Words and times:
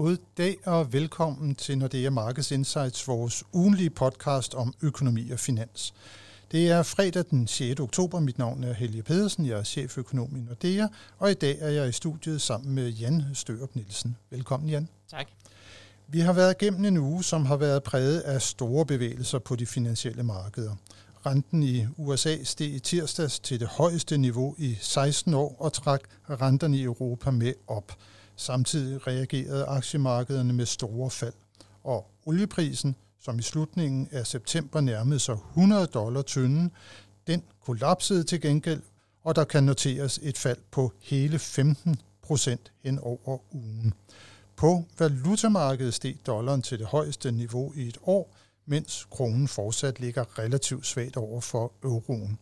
God 0.00 0.16
dag 0.38 0.56
og 0.66 0.92
velkommen 0.92 1.54
til 1.54 1.78
Nordea 1.78 2.10
Markets 2.10 2.50
Insights, 2.50 3.08
vores 3.08 3.44
ugenlige 3.52 3.90
podcast 3.90 4.54
om 4.54 4.74
økonomi 4.82 5.30
og 5.30 5.38
finans. 5.38 5.94
Det 6.52 6.70
er 6.70 6.82
fredag 6.82 7.24
den 7.30 7.46
6. 7.46 7.80
oktober. 7.80 8.20
Mit 8.20 8.38
navn 8.38 8.64
er 8.64 8.72
Helge 8.72 9.02
Pedersen. 9.02 9.46
Jeg 9.46 9.58
er 9.58 9.62
cheføkonom 9.62 10.36
i 10.36 10.40
Nordea, 10.40 10.86
og 11.18 11.30
i 11.30 11.34
dag 11.34 11.56
er 11.60 11.68
jeg 11.68 11.88
i 11.88 11.92
studiet 11.92 12.40
sammen 12.40 12.74
med 12.74 12.88
Jan 12.88 13.22
Størup 13.34 13.74
Nielsen. 13.74 14.16
Velkommen, 14.30 14.68
Jan. 14.68 14.88
Tak. 15.10 15.26
Vi 16.08 16.20
har 16.20 16.32
været 16.32 16.54
igennem 16.60 16.84
en 16.84 16.96
uge, 16.96 17.24
som 17.24 17.46
har 17.46 17.56
været 17.56 17.82
præget 17.82 18.20
af 18.20 18.42
store 18.42 18.86
bevægelser 18.86 19.38
på 19.38 19.56
de 19.56 19.66
finansielle 19.66 20.22
markeder. 20.22 20.76
Renten 21.26 21.62
i 21.62 21.86
USA 21.96 22.44
steg 22.44 22.74
i 22.74 22.78
tirsdags 22.78 23.40
til 23.40 23.60
det 23.60 23.68
højeste 23.68 24.18
niveau 24.18 24.54
i 24.58 24.78
16 24.80 25.34
år 25.34 25.56
og 25.58 25.72
trak 25.72 26.00
renterne 26.30 26.76
i 26.76 26.82
Europa 26.82 27.30
med 27.30 27.52
op. 27.66 27.92
Samtidig 28.40 29.06
reagerede 29.06 29.64
aktiemarkederne 29.64 30.52
med 30.52 30.66
store 30.66 31.10
fald. 31.10 31.32
Og 31.84 32.10
olieprisen, 32.26 32.96
som 33.18 33.38
i 33.38 33.42
slutningen 33.42 34.08
af 34.12 34.26
september 34.26 34.80
nærmede 34.80 35.18
sig 35.20 35.34
100 35.34 35.86
dollar 35.86 36.22
tynden, 36.22 36.70
den 37.26 37.42
kollapsede 37.64 38.24
til 38.24 38.40
gengæld, 38.40 38.82
og 39.24 39.36
der 39.36 39.44
kan 39.44 39.64
noteres 39.64 40.20
et 40.22 40.38
fald 40.38 40.58
på 40.70 40.92
hele 41.00 41.38
15 41.38 42.00
procent 42.22 42.72
hen 42.84 42.98
over 42.98 43.38
ugen. 43.54 43.94
På 44.56 44.84
valutamarkedet 44.98 45.94
steg 45.94 46.16
dollaren 46.26 46.62
til 46.62 46.78
det 46.78 46.86
højeste 46.86 47.32
niveau 47.32 47.72
i 47.76 47.88
et 47.88 47.98
år, 48.02 48.36
mens 48.66 49.06
kronen 49.10 49.48
fortsat 49.48 50.00
ligger 50.00 50.38
relativt 50.38 50.86
svagt 50.86 51.16
over 51.16 51.40
for 51.40 51.72
euroen. 51.82 52.38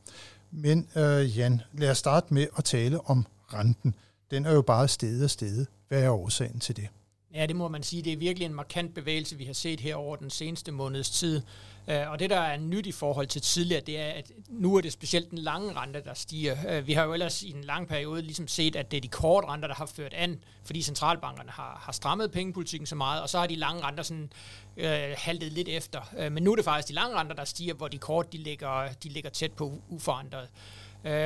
Men 0.50 0.88
øh, 0.96 1.38
Jan, 1.38 1.60
lad 1.72 1.90
os 1.90 1.98
starte 1.98 2.34
med 2.34 2.46
at 2.58 2.64
tale 2.64 3.00
om 3.00 3.26
renten. 3.54 3.94
Den 4.30 4.46
er 4.46 4.52
jo 4.52 4.62
bare 4.62 4.88
stedet 4.88 5.24
og 5.24 5.30
stedet. 5.30 5.66
Hvad 5.88 6.02
er 6.02 6.10
årsagen 6.10 6.60
til 6.60 6.76
det? 6.76 6.88
Ja, 7.34 7.46
det 7.46 7.56
må 7.56 7.68
man 7.68 7.82
sige. 7.82 8.02
Det 8.02 8.12
er 8.12 8.16
virkelig 8.16 8.46
en 8.46 8.54
markant 8.54 8.94
bevægelse, 8.94 9.36
vi 9.36 9.44
har 9.44 9.52
set 9.52 9.80
her 9.80 9.94
over 9.94 10.16
den 10.16 10.30
seneste 10.30 10.72
måneds 10.72 11.10
tid. 11.10 11.42
Øh, 11.88 12.10
og 12.10 12.18
det, 12.18 12.30
der 12.30 12.38
er 12.38 12.58
nyt 12.58 12.86
i 12.86 12.92
forhold 12.92 13.26
til 13.26 13.42
tidligere, 13.42 13.80
det 13.80 14.00
er, 14.00 14.10
at 14.10 14.30
nu 14.48 14.76
er 14.76 14.80
det 14.80 14.92
specielt 14.92 15.30
den 15.30 15.38
lange 15.38 15.72
rente, 15.72 16.02
der 16.04 16.14
stiger. 16.14 16.56
Øh, 16.68 16.86
vi 16.86 16.92
har 16.92 17.04
jo 17.04 17.12
ellers 17.12 17.42
i 17.42 17.50
en 17.50 17.64
lang 17.64 17.88
periode 17.88 18.22
ligesom 18.22 18.48
set, 18.48 18.76
at 18.76 18.90
det 18.90 18.96
er 18.96 19.00
de 19.00 19.08
korte 19.08 19.46
renter, 19.46 19.68
der 19.68 19.74
har 19.74 19.86
ført 19.86 20.14
an, 20.14 20.40
fordi 20.64 20.82
centralbankerne 20.82 21.50
har, 21.50 21.80
har 21.82 21.92
strammet 21.92 22.32
pengepolitikken 22.32 22.86
så 22.86 22.94
meget, 22.94 23.22
og 23.22 23.28
så 23.28 23.38
har 23.38 23.46
de 23.46 23.54
lange 23.54 23.82
renter 23.82 24.02
sådan 24.02 24.32
øh, 24.76 25.14
haltet 25.16 25.52
lidt 25.52 25.68
efter. 25.68 26.00
Øh, 26.18 26.32
men 26.32 26.42
nu 26.42 26.52
er 26.52 26.56
det 26.56 26.64
faktisk 26.64 26.88
de 26.88 26.94
lange 26.94 27.16
renter, 27.16 27.34
der 27.36 27.44
stiger, 27.44 27.74
hvor 27.74 27.88
de 27.88 27.98
korte 27.98 28.28
de 28.32 28.38
ligger, 28.38 28.88
de 29.02 29.08
ligger 29.08 29.30
tæt 29.30 29.52
på 29.52 29.82
uforandret. 29.88 30.48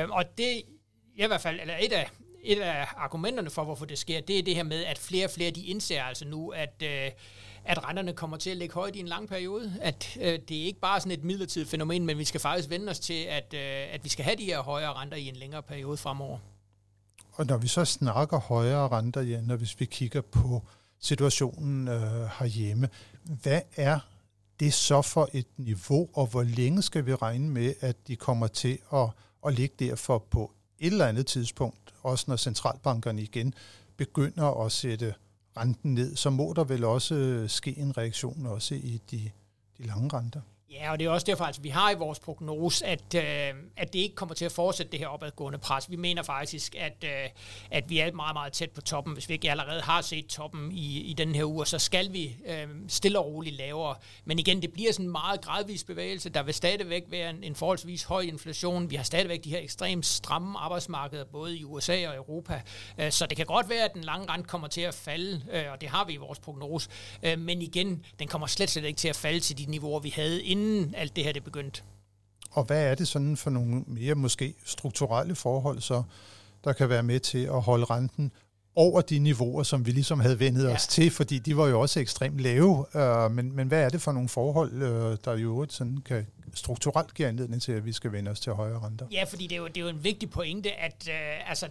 Og 0.09 0.37
det 0.37 0.61
i 1.15 1.27
hvert 1.27 1.41
fald, 1.41 1.59
eller 1.59 1.75
et 1.79 1.93
af, 1.93 2.09
et 2.43 2.59
af 2.59 2.87
argumenterne 2.97 3.49
for, 3.49 3.63
hvorfor 3.63 3.85
det 3.85 3.97
sker, 3.97 4.21
det 4.21 4.39
er 4.39 4.43
det 4.43 4.55
her 4.55 4.63
med, 4.63 4.83
at 4.83 4.97
flere 4.97 5.25
og 5.25 5.31
flere 5.31 5.51
de 5.51 5.65
indser 5.65 6.03
altså 6.03 6.27
nu, 6.27 6.49
at, 6.49 6.83
øh, 6.83 7.11
at 7.65 7.87
renterne 7.87 8.13
kommer 8.13 8.37
til 8.37 8.49
at 8.49 8.57
ligge 8.57 8.73
højt 8.73 8.95
i 8.95 8.99
en 8.99 9.07
lang 9.07 9.27
periode. 9.27 9.73
At 9.81 10.17
øh, 10.21 10.39
det 10.49 10.61
er 10.61 10.65
ikke 10.65 10.79
bare 10.79 10.99
sådan 10.99 11.11
et 11.11 11.23
midlertidigt 11.23 11.69
fænomen, 11.69 12.05
men 12.05 12.17
vi 12.17 12.25
skal 12.25 12.39
faktisk 12.39 12.69
vende 12.69 12.89
os 12.89 12.99
til, 12.99 13.23
at, 13.23 13.53
øh, 13.53 13.93
at 13.93 14.03
vi 14.03 14.09
skal 14.09 14.25
have 14.25 14.35
de 14.35 14.45
her 14.45 14.61
højere 14.61 14.93
renter 14.93 15.17
i 15.17 15.27
en 15.27 15.35
længere 15.35 15.63
periode 15.63 15.97
fremover. 15.97 16.37
Og 17.31 17.45
når 17.45 17.57
vi 17.57 17.67
så 17.67 17.85
snakker 17.85 18.39
højere 18.39 18.87
renter, 18.87 19.21
igen, 19.21 19.43
når 19.43 19.55
hvis 19.55 19.79
vi 19.79 19.85
kigger 19.85 20.21
på 20.21 20.61
situationen 20.99 21.87
øh, 21.87 22.29
herhjemme, 22.39 22.89
hvad 23.23 23.61
er 23.77 23.99
det 24.59 24.73
så 24.73 25.01
for 25.01 25.29
et 25.33 25.47
niveau, 25.57 26.09
og 26.13 26.27
hvor 26.27 26.43
længe 26.43 26.81
skal 26.81 27.05
vi 27.05 27.15
regne 27.15 27.49
med, 27.49 27.73
at 27.79 28.07
de 28.07 28.15
kommer 28.15 28.47
til 28.47 28.79
at, 28.93 29.09
at 29.45 29.53
ligge 29.53 29.75
derfor 29.79 30.17
på 30.17 30.51
et 30.83 30.91
eller 30.91 31.07
andet 31.07 31.25
tidspunkt, 31.25 31.93
også 32.03 32.25
når 32.27 32.35
centralbankerne 32.35 33.21
igen 33.21 33.53
begynder 33.97 34.65
at 34.65 34.71
sætte 34.71 35.15
renten 35.57 35.93
ned, 35.93 36.15
så 36.15 36.29
må 36.29 36.53
der 36.55 36.63
vel 36.63 36.83
også 36.83 37.45
ske 37.47 37.77
en 37.77 37.97
reaktion 37.97 38.45
også 38.45 38.75
i 38.75 39.01
de, 39.11 39.31
de 39.77 39.83
lange 39.87 40.09
renter. 40.13 40.41
Ja, 40.73 40.91
og 40.91 40.99
det 40.99 41.05
er 41.05 41.09
også 41.09 41.25
derfor, 41.25 41.43
at 41.43 41.47
altså, 41.47 41.61
vi 41.61 41.69
har 41.69 41.91
i 41.91 41.95
vores 41.95 42.19
prognose, 42.19 42.85
at, 42.85 43.15
øh, 43.15 43.53
at 43.77 43.93
det 43.93 43.99
ikke 43.99 44.15
kommer 44.15 44.35
til 44.35 44.45
at 44.45 44.51
fortsætte 44.51 44.91
det 44.91 44.99
her 44.99 45.07
opadgående 45.07 45.59
pres. 45.59 45.91
Vi 45.91 45.95
mener 45.95 46.23
faktisk, 46.23 46.75
at, 46.75 47.03
øh, 47.03 47.29
at 47.71 47.89
vi 47.89 47.99
er 47.99 48.11
meget, 48.11 48.35
meget 48.35 48.53
tæt 48.53 48.71
på 48.71 48.81
toppen. 48.81 49.13
Hvis 49.13 49.29
vi 49.29 49.33
ikke 49.33 49.51
allerede 49.51 49.81
har 49.81 50.01
set 50.01 50.25
toppen 50.27 50.71
i, 50.71 50.99
i 50.99 51.13
den 51.13 51.35
her 51.35 51.45
uge, 51.45 51.65
så 51.65 51.79
skal 51.79 52.13
vi 52.13 52.35
øh, 52.47 52.67
stille 52.87 53.19
og 53.19 53.25
roligt 53.25 53.55
lavere. 53.55 53.95
Men 54.25 54.39
igen, 54.39 54.61
det 54.61 54.73
bliver 54.73 54.91
sådan 54.91 55.05
en 55.05 55.11
meget 55.11 55.41
gradvis 55.41 55.83
bevægelse. 55.83 56.29
Der 56.29 56.43
vil 56.43 56.53
stadigvæk 56.53 57.03
være 57.09 57.29
en, 57.29 57.43
en 57.43 57.55
forholdsvis 57.55 58.03
høj 58.03 58.21
inflation. 58.21 58.89
Vi 58.89 58.95
har 58.95 59.03
stadigvæk 59.03 59.43
de 59.43 59.49
her 59.49 59.59
ekstremt 59.59 60.05
stramme 60.05 60.59
arbejdsmarkeder, 60.59 61.25
både 61.25 61.57
i 61.57 61.63
USA 61.63 62.07
og 62.07 62.15
Europa. 62.15 62.61
Øh, 62.97 63.11
så 63.11 63.25
det 63.25 63.37
kan 63.37 63.45
godt 63.45 63.69
være, 63.69 63.85
at 63.85 63.93
den 63.93 64.03
lange 64.03 64.29
rente 64.29 64.47
kommer 64.47 64.67
til 64.67 64.81
at 64.81 64.93
falde, 64.93 65.41
øh, 65.51 65.71
og 65.71 65.81
det 65.81 65.89
har 65.89 66.05
vi 66.05 66.13
i 66.13 66.17
vores 66.17 66.39
prognose. 66.39 66.89
Øh, 67.23 67.39
men 67.39 67.61
igen, 67.61 68.05
den 68.19 68.27
kommer 68.27 68.47
slet, 68.47 68.69
slet 68.69 68.85
ikke 68.85 68.97
til 68.97 69.07
at 69.07 69.15
falde 69.15 69.39
til 69.39 69.57
de 69.57 69.65
niveauer, 69.65 69.99
vi 69.99 70.09
havde 70.09 70.43
inden 70.43 70.62
inden 70.63 70.95
alt 70.95 71.15
det 71.15 71.23
her 71.23 71.31
det 71.31 71.43
begyndte. 71.43 71.81
Og 72.51 72.63
hvad 72.63 72.83
er 72.83 72.95
det 72.95 73.07
sådan 73.07 73.37
for 73.37 73.49
nogle 73.49 73.83
mere 73.87 74.15
måske 74.15 74.53
strukturelle 74.65 75.35
forhold, 75.35 75.81
så 75.81 76.03
der 76.63 76.73
kan 76.73 76.89
være 76.89 77.03
med 77.03 77.19
til 77.19 77.43
at 77.43 77.61
holde 77.61 77.85
renten 77.85 78.31
over 78.75 79.01
de 79.01 79.19
niveauer, 79.19 79.63
som 79.63 79.85
vi 79.85 79.91
ligesom 79.91 80.19
havde 80.19 80.39
vendet 80.39 80.67
ja. 80.67 80.73
os 80.73 80.87
til, 80.87 81.11
fordi 81.11 81.39
de 81.39 81.57
var 81.57 81.67
jo 81.67 81.81
også 81.81 81.99
ekstremt 81.99 82.39
lave. 82.39 82.85
Øh, 82.95 83.31
men, 83.31 83.55
men 83.55 83.67
hvad 83.67 83.83
er 83.83 83.89
det 83.89 84.01
for 84.01 84.11
nogle 84.11 84.29
forhold, 84.29 84.73
øh, 84.73 85.17
der 85.25 85.37
jo 85.37 85.65
sådan 85.69 85.97
kan 85.97 86.27
strukturelt 86.53 87.13
give 87.13 87.27
anledning 87.27 87.61
til, 87.61 87.71
at 87.71 87.85
vi 87.85 87.91
skal 87.91 88.11
vende 88.11 88.31
os 88.31 88.39
til 88.39 88.51
højere 88.51 88.79
renter? 88.79 89.05
Ja, 89.11 89.23
fordi 89.23 89.47
det 89.47 89.55
er 89.55 89.59
jo, 89.59 89.67
det 89.67 89.77
er 89.77 89.81
jo 89.81 89.87
en 89.87 90.03
vigtig 90.03 90.29
pointe, 90.29 90.71
at 90.71 91.09
øh, 91.09 91.49
altså, 91.49 91.67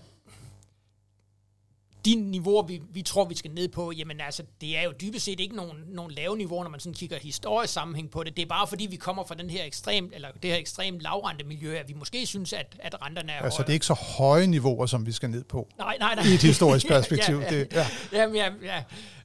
de 2.05 2.15
niveauer, 2.15 2.63
vi, 2.63 2.81
vi 2.93 3.03
tror, 3.03 3.25
vi 3.25 3.35
skal 3.35 3.51
ned 3.51 3.69
på, 3.69 3.93
jamen 3.93 4.21
altså, 4.21 4.43
det 4.61 4.79
er 4.79 4.83
jo 4.83 4.93
dybest 5.01 5.25
set 5.25 5.41
ikke 5.41 5.57
nogen, 5.57 5.77
nogen 5.89 6.11
lave 6.13 6.37
niveauer, 6.37 6.63
når 6.65 6.71
man 6.71 6.81
sådan 6.81 6.95
kigger 6.95 7.19
historisk 7.19 7.73
sammenhæng 7.73 8.11
på 8.11 8.23
det. 8.25 8.37
Det 8.37 8.43
er 8.43 8.47
bare 8.47 8.67
fordi, 8.67 8.87
vi 8.87 8.97
kommer 8.97 9.25
fra 9.25 9.35
den 9.35 9.51
her 9.51 9.65
ekstrem, 9.65 10.11
eller 10.15 10.29
det 10.43 10.51
her 10.51 10.59
ekstremt 10.59 11.01
lavrente 11.01 11.45
miljø, 11.45 11.77
at 11.77 11.89
vi 11.89 11.95
måske 11.95 12.27
synes, 12.27 12.53
at, 12.53 12.77
at 12.79 12.95
renterne 13.07 13.33
er 13.33 13.37
Altså, 13.43 13.59
højere. 13.59 13.67
det 13.67 13.73
er 13.73 13.75
ikke 13.75 13.87
så 13.87 13.95
høje 13.95 14.47
niveauer, 14.47 14.87
som 14.87 15.07
vi 15.07 15.13
skal 15.13 15.31
ned 15.31 15.45
på. 15.45 15.69
Nej, 15.79 15.97
nej, 16.01 16.15
nej. 16.15 16.25
I 16.25 16.35
et 16.35 16.43
historisk 16.43 16.89
perspektiv. 16.97 17.37
ja, 17.39 17.55
ja, 17.55 17.61
det, 17.61 17.73
ja. 17.73 17.87
Jamen, 18.13 18.37
ja, 18.37 18.49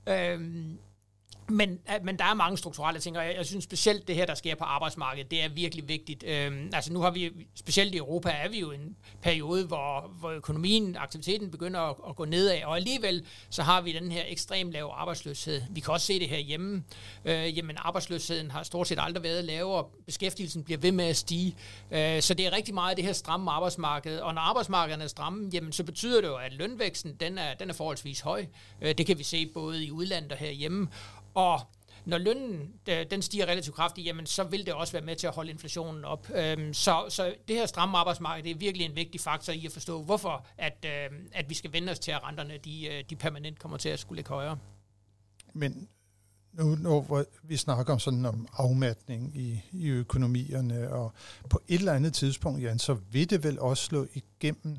ja. 0.07 0.33
Øhm, 0.33 0.77
men, 1.49 1.69
øh, 1.69 2.05
men 2.05 2.19
der 2.19 2.25
er 2.25 2.33
mange 2.33 2.57
strukturelle 2.57 2.99
ting, 2.99 3.17
og 3.17 3.25
jeg, 3.25 3.35
jeg 3.35 3.45
synes 3.45 3.63
specielt 3.63 4.07
det 4.07 4.15
her, 4.15 4.25
der 4.25 4.35
sker 4.35 4.55
på 4.55 4.63
arbejdsmarkedet, 4.63 5.31
det 5.31 5.43
er 5.43 5.49
virkelig 5.49 5.87
vigtigt. 5.87 6.23
Øhm, 6.27 6.69
altså 6.73 6.93
nu 6.93 6.99
har 6.99 7.11
vi, 7.11 7.31
specielt 7.55 7.95
i 7.95 7.97
Europa, 7.97 8.29
er 8.29 8.49
vi 8.49 8.59
jo 8.59 8.71
en 8.71 8.95
periode, 9.21 9.65
hvor, 9.65 10.11
hvor 10.19 10.29
økonomien, 10.29 10.97
aktiviteten 10.99 11.51
begynder 11.51 11.79
at, 11.79 11.95
at 12.09 12.15
gå 12.15 12.25
nedad, 12.25 12.63
og 12.63 12.75
alligevel 12.75 13.25
så 13.49 13.63
har 13.63 13.81
vi 13.81 13.93
den 13.93 14.11
her 14.11 14.23
ekstremt 14.27 14.71
lave 14.71 14.91
arbejdsløshed. 14.91 15.61
Vi 15.69 15.79
kan 15.79 15.93
også 15.93 16.05
se 16.05 16.19
det 16.19 16.29
her 16.29 16.37
hjemme. 16.37 16.83
Øh, 17.25 17.57
jamen 17.57 17.77
arbejdsløsheden 17.79 18.51
har 18.51 18.63
stort 18.63 18.87
set 18.87 18.99
aldrig 19.01 19.23
været 19.23 19.45
lavere, 19.45 19.85
beskæftigelsen 20.05 20.63
bliver 20.63 20.77
ved 20.77 20.91
med 20.91 21.05
at 21.05 21.17
stige. 21.17 21.55
Øh, 21.91 22.21
så 22.21 22.33
det 22.33 22.45
er 22.45 22.51
rigtig 22.51 22.73
meget 22.73 22.97
det 22.97 23.05
her 23.05 23.13
stramme 23.13 23.51
arbejdsmarked, 23.51 24.19
og 24.19 24.33
når 24.33 24.41
arbejdsmarkederne 24.41 25.03
er 25.03 25.07
stramme, 25.07 25.49
jamen 25.53 25.71
så 25.71 25.83
betyder 25.83 26.21
det 26.21 26.27
jo, 26.27 26.35
at 26.35 26.53
lønvæksten, 26.53 27.15
den 27.19 27.37
er, 27.37 27.53
den 27.53 27.69
er 27.69 27.73
forholdsvis 27.73 28.19
høj. 28.19 28.45
Øh, 28.81 28.95
det 28.97 29.05
kan 29.05 29.17
vi 29.17 29.23
se 29.23 29.45
både 29.45 29.85
i 29.85 29.91
udlandet 29.91 30.31
og 30.31 30.37
herhjemme. 30.37 30.87
Og 31.37 31.59
når 32.05 32.17
lønnen 32.17 32.73
den 33.11 33.21
stiger 33.21 33.45
relativt 33.45 33.75
kraftigt, 33.75 34.07
jamen 34.07 34.25
så 34.25 34.43
vil 34.43 34.65
det 34.65 34.73
også 34.73 34.93
være 34.93 35.05
med 35.05 35.15
til 35.15 35.27
at 35.27 35.33
holde 35.33 35.51
inflationen 35.51 36.05
op. 36.05 36.27
Øhm, 36.35 36.73
så, 36.73 37.05
så 37.09 37.35
det 37.47 37.55
her 37.55 37.65
stramme 37.65 37.97
arbejdsmarked, 37.97 38.43
det 38.43 38.51
er 38.51 38.55
virkelig 38.55 38.85
en 38.85 38.95
vigtig 38.95 39.21
faktor 39.21 39.53
i 39.53 39.65
at 39.65 39.71
forstå, 39.71 40.03
hvorfor 40.03 40.45
at, 40.57 40.85
øhm, 40.85 41.27
at 41.31 41.49
vi 41.49 41.55
skal 41.55 41.73
vende 41.73 41.91
os 41.91 41.99
til, 41.99 42.11
at 42.11 42.23
renterne 42.23 42.57
de, 42.57 42.87
øh, 42.87 43.03
de 43.09 43.15
permanent 43.15 43.59
kommer 43.59 43.77
til 43.77 43.89
at 43.89 43.99
skulle 43.99 44.17
ligge 44.17 44.29
højere. 44.29 44.57
Men 45.53 45.87
nu, 46.53 46.75
når 46.75 47.25
vi 47.43 47.57
snakker 47.57 47.93
om 47.93 47.99
sådan 47.99 48.25
om 48.25 48.47
afmatning 48.53 49.37
i, 49.37 49.61
i 49.71 49.87
økonomierne, 49.87 50.89
og 50.89 51.13
på 51.49 51.61
et 51.67 51.79
eller 51.79 51.93
andet 51.93 52.13
tidspunkt, 52.13 52.63
Jan, 52.63 52.79
så 52.79 52.93
vil 53.11 53.29
det 53.29 53.43
vel 53.43 53.59
også 53.59 53.83
slå 53.83 54.07
igennem 54.13 54.77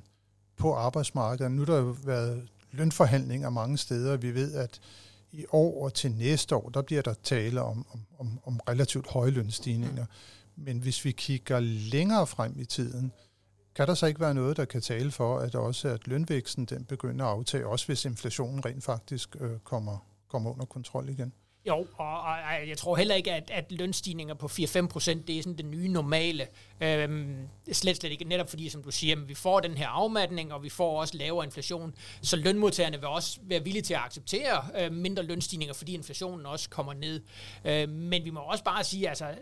på 0.57 0.75
arbejdsmarkedet. 0.75 1.53
Nu 1.53 1.65
har 1.65 1.73
der 1.73 1.79
jo 1.79 1.97
været 2.05 2.49
lønforhandlinger 2.73 3.51
mange 3.51 3.79
steder, 3.79 4.17
vi 4.17 4.35
ved, 4.35 4.55
at 4.55 4.81
i 5.33 5.45
år 5.53 5.85
og 5.85 5.95
til 5.95 6.13
næste 6.13 6.57
år, 6.57 6.69
der 6.69 6.83
bliver 6.83 7.03
der 7.03 7.15
tale 7.23 7.63
om, 7.63 7.87
om, 7.91 8.01
om, 8.19 8.41
om 8.45 8.61
relativt 8.69 9.07
høje 9.07 9.31
lønstigninger. 9.31 10.05
Mm. 10.05 10.65
Men 10.65 10.79
hvis 10.79 11.05
vi 11.05 11.13
kigger 11.13 11.61
længere 11.61 12.27
frem 12.27 12.55
i 12.61 12.65
tiden, 12.65 13.13
kan 13.75 13.87
der 13.87 13.95
så 13.95 14.07
ikke 14.07 14.21
være 14.21 14.35
noget, 14.35 14.57
der 14.57 14.65
kan 14.65 14.81
tale 14.81 15.11
for, 15.11 15.39
at 15.39 15.55
også 15.55 15.89
at 15.89 16.07
lønvæksten 16.07 16.65
den 16.65 16.85
begynder 16.85 17.25
at 17.25 17.31
aftage, 17.31 17.67
også 17.67 17.87
hvis 17.87 18.05
inflationen 18.05 18.65
rent 18.65 18.85
faktisk 18.85 19.37
øh, 19.41 19.59
kommer, 19.59 20.07
kommer 20.29 20.51
under 20.53 20.65
kontrol 20.65 21.09
igen? 21.09 21.33
Jo, 21.69 21.87
og, 21.97 22.21
og 22.21 22.69
jeg 22.69 22.79
tror 22.79 22.97
heller 22.97 23.15
ikke, 23.15 23.33
at, 23.33 23.51
at 23.51 23.73
lønstigninger 23.73 24.35
på 24.35 24.47
4-5 24.47 24.87
procent, 24.87 25.27
det 25.27 25.39
er 25.39 25.43
sådan 25.43 25.57
det 25.57 25.65
nye 25.65 25.89
normale. 25.89 26.47
Øhm, 26.81 27.49
slet 27.73 27.97
slet 27.97 28.13
ikke, 28.13 28.25
netop 28.25 28.51
fordi, 28.51 28.69
som 28.69 28.83
du 28.83 28.91
siger, 28.91 29.17
vi 29.17 29.35
får 29.35 29.61
den 29.61 29.75
her 29.77 29.89
afmatning, 29.89 30.53
og 30.53 30.63
vi 30.63 30.69
får 30.69 31.01
også 31.01 31.17
lavere 31.17 31.45
inflation, 31.45 31.95
så 32.23 32.37
lønmodtagerne 32.37 32.97
vil 32.97 33.09
også 33.09 33.39
være 33.43 33.65
villige 33.65 33.83
til 33.83 33.95
at 33.95 34.01
acceptere 34.01 34.65
øh, 34.81 34.93
mindre 34.93 35.23
lønstigninger, 35.23 35.75
fordi 35.75 35.95
inflationen 35.95 36.47
også 36.47 36.71
kommer 36.71 36.93
ned. 36.93 37.23
Øh, 37.65 37.89
men 37.89 38.25
vi 38.25 38.31
må 38.31 38.41
også 38.41 38.65
bare 38.65 38.85
sige, 38.85 39.09
altså 39.09 39.35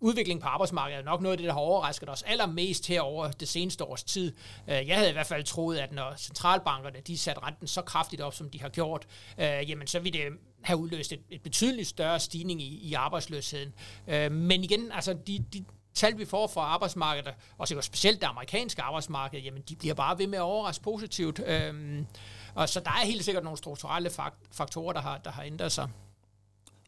udviklingen 0.00 0.42
på 0.42 0.48
arbejdsmarkedet 0.48 1.00
er 1.00 1.04
nok 1.04 1.20
noget 1.20 1.32
af 1.32 1.38
det, 1.38 1.46
der 1.46 1.52
har 1.52 1.60
overrasket 1.60 2.08
os 2.08 2.22
allermest 2.22 2.86
her 2.86 3.00
over 3.00 3.30
det 3.30 3.48
seneste 3.48 3.84
års 3.84 4.04
tid. 4.04 4.32
Øh, 4.68 4.88
jeg 4.88 4.96
havde 4.96 5.10
i 5.10 5.12
hvert 5.12 5.26
fald 5.26 5.44
troet, 5.44 5.78
at 5.78 5.92
når 5.92 6.14
centralbankerne 6.16 7.00
de 7.06 7.18
satte 7.18 7.42
renten 7.42 7.66
så 7.66 7.82
kraftigt 7.82 8.22
op, 8.22 8.34
som 8.34 8.50
de 8.50 8.60
har 8.60 8.68
gjort, 8.68 9.06
øh, 9.38 9.70
jamen 9.70 9.86
så 9.86 9.98
ville 9.98 10.18
det 10.18 10.32
have 10.62 10.78
udløst 10.78 11.12
et, 11.12 11.20
et 11.30 11.42
betydeligt 11.42 11.88
større 11.88 12.20
stigning 12.20 12.62
i, 12.62 12.80
i 12.82 12.94
arbejdsløsheden. 12.94 13.72
Øh, 14.08 14.32
men 14.32 14.64
igen, 14.64 14.92
altså 14.92 15.16
de, 15.26 15.44
de 15.52 15.64
tal, 15.94 16.18
vi 16.18 16.24
får 16.24 16.46
fra 16.46 16.60
arbejdsmarkedet, 16.60 17.34
og 17.58 17.68
specielt 17.68 18.20
det 18.20 18.26
amerikanske 18.26 18.82
arbejdsmarked, 18.82 19.40
jamen 19.40 19.62
de 19.68 19.76
bliver 19.76 19.94
bare 19.94 20.18
ved 20.18 20.26
med 20.26 20.38
at 20.38 20.42
overraske 20.42 20.84
positivt. 20.84 21.40
Øh, 21.46 22.04
og 22.54 22.68
så 22.68 22.80
der 22.80 22.90
er 22.90 23.06
helt 23.06 23.24
sikkert 23.24 23.44
nogle 23.44 23.58
strukturelle 23.58 24.10
faktorer, 24.52 24.92
der 24.92 25.00
har, 25.00 25.18
der 25.18 25.30
har 25.30 25.42
ændret 25.42 25.72
sig. 25.72 25.88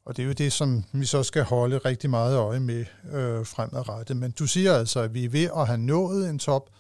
Og 0.05 0.17
det 0.17 0.23
er 0.23 0.27
jo 0.27 0.33
det, 0.33 0.53
som 0.53 0.85
vi 0.93 1.05
så 1.05 1.23
skal 1.23 1.45
holde 1.45 1.79
rigtig 1.79 2.11
meget 2.11 2.37
øje 2.37 2.61
med 2.61 2.85
øh, 3.13 3.47
fremadrettet. 3.47 4.17
Men 4.17 4.31
du 4.31 4.47
siger 4.47 4.75
altså, 4.75 5.01
at 5.01 5.15
vi 5.15 5.25
er 5.25 5.29
ved 5.29 5.51
at 5.57 5.67
have 5.67 5.79
nået 5.79 6.31
en 6.31 6.39
top 6.39 6.71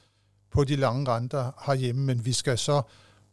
på 0.50 0.64
de 0.64 0.76
lange 0.76 1.10
renter 1.10 1.52
herhjemme, 1.66 2.04
men 2.04 2.24
vi 2.24 2.32
skal 2.32 2.58
så 2.58 2.82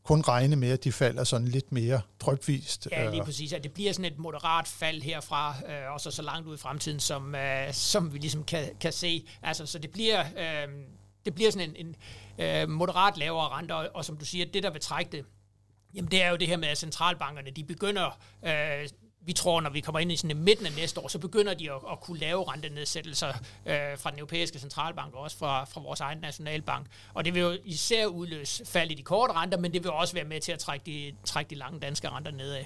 kun 0.06 0.22
regne 0.22 0.56
med, 0.56 0.72
at 0.72 0.84
de 0.84 0.92
falder 0.92 1.24
sådan 1.24 1.48
lidt 1.48 1.72
mere 1.72 2.02
drøbvist. 2.19 2.88
Ja, 2.92 3.10
lige 3.10 3.24
præcis. 3.24 3.54
At 3.54 3.63
det 3.63 3.72
bliver 3.72 3.94
sådan 3.94 4.12
et 4.12 4.18
moderat 4.18 4.68
fald 4.68 5.02
herfra, 5.02 5.56
øh, 5.69 5.94
og 5.94 6.02
så 6.02 6.12
så 6.12 6.22
langt 6.22 6.48
ud 6.48 6.56
i 6.56 6.57
fremtiden, 6.57 7.00
som, 7.00 7.36
øh, 7.36 7.74
som 7.74 8.13
vi 8.13 8.18
ligesom 8.18 8.44
kan, 8.44 8.69
kan 8.80 8.94
se. 8.94 9.28
Altså, 9.42 9.66
så 9.66 9.80
det 9.80 9.92
bliver, 9.92 10.22
øh, 10.22 10.68
det 11.25 11.36
bliver 11.36 11.52
sådan 11.52 11.75
en, 11.75 11.88
en 11.88 11.96
øh, 12.46 12.69
moderat 12.69 13.18
lavere 13.18 13.50
renter, 13.50 13.75
og, 13.75 13.90
og 13.94 14.06
som 14.06 14.18
du 14.18 14.25
siger, 14.25 14.46
det 14.46 14.63
der 14.63 14.69
vil 14.69 14.81
trække 14.81 15.12
det, 15.12 15.25
jamen 15.96 16.12
det 16.12 16.24
er 16.24 16.30
jo 16.30 16.36
det 16.36 16.48
her 16.48 16.57
med, 16.57 16.68
at 16.68 16.78
centralbankerne, 16.78 17.52
de 17.52 17.63
begynder 17.63 18.19
øh, 18.46 18.90
vi 19.25 19.33
tror, 19.33 19.62
når 19.62 19.69
vi 19.69 19.80
kommer 19.80 20.00
ind 20.00 20.12
i 20.12 20.16
sådan 20.16 20.38
midten 20.38 20.66
af 20.66 20.72
næste 20.77 21.00
år, 21.00 21.07
så 21.07 21.19
begynder 21.19 21.54
de 21.54 21.72
at, 21.72 21.77
at 21.92 22.00
kunne 22.01 22.19
lave 22.19 22.51
rentenedsættelser 22.51 23.27
øh, 23.66 23.98
fra 23.98 24.12
den 24.12 24.19
europæiske 24.19 24.60
centralbank 24.60 25.13
og 25.13 25.22
også 25.22 25.38
fra, 25.38 25.63
fra 25.63 25.81
vores 25.81 26.00
egen 26.00 26.18
nationalbank. 26.18 26.88
Og 27.13 27.25
det 27.25 27.33
vil 27.33 27.42
jo 27.42 27.57
især 27.66 28.06
udløse 28.06 28.66
fald 28.66 28.92
i 28.92 28.94
de 28.94 29.04
korte 29.04 29.33
renter, 29.33 29.57
men 29.57 29.74
det 29.74 29.83
vil 29.83 29.92
også 29.92 30.13
være 30.13 30.25
med 30.25 30.42
til 30.42 30.51
at 30.51 30.60
trække 30.60 30.86
de, 30.86 31.13
trække 31.25 31.50
de 31.50 31.56
lange 31.56 31.80
danske 31.80 32.10
renter 32.10 32.31
nedad. 32.31 32.63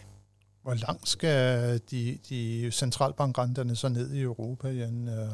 Hvor 0.62 0.74
langt 0.74 1.10
skal 1.10 1.82
de, 1.92 2.20
de 2.30 2.72
centralbankrenterne 2.72 3.76
så 3.76 3.90
ned 3.90 4.14
i 4.14 4.22
Europa, 4.22 4.68
Jan? 4.68 5.08
Øh, 5.08 5.30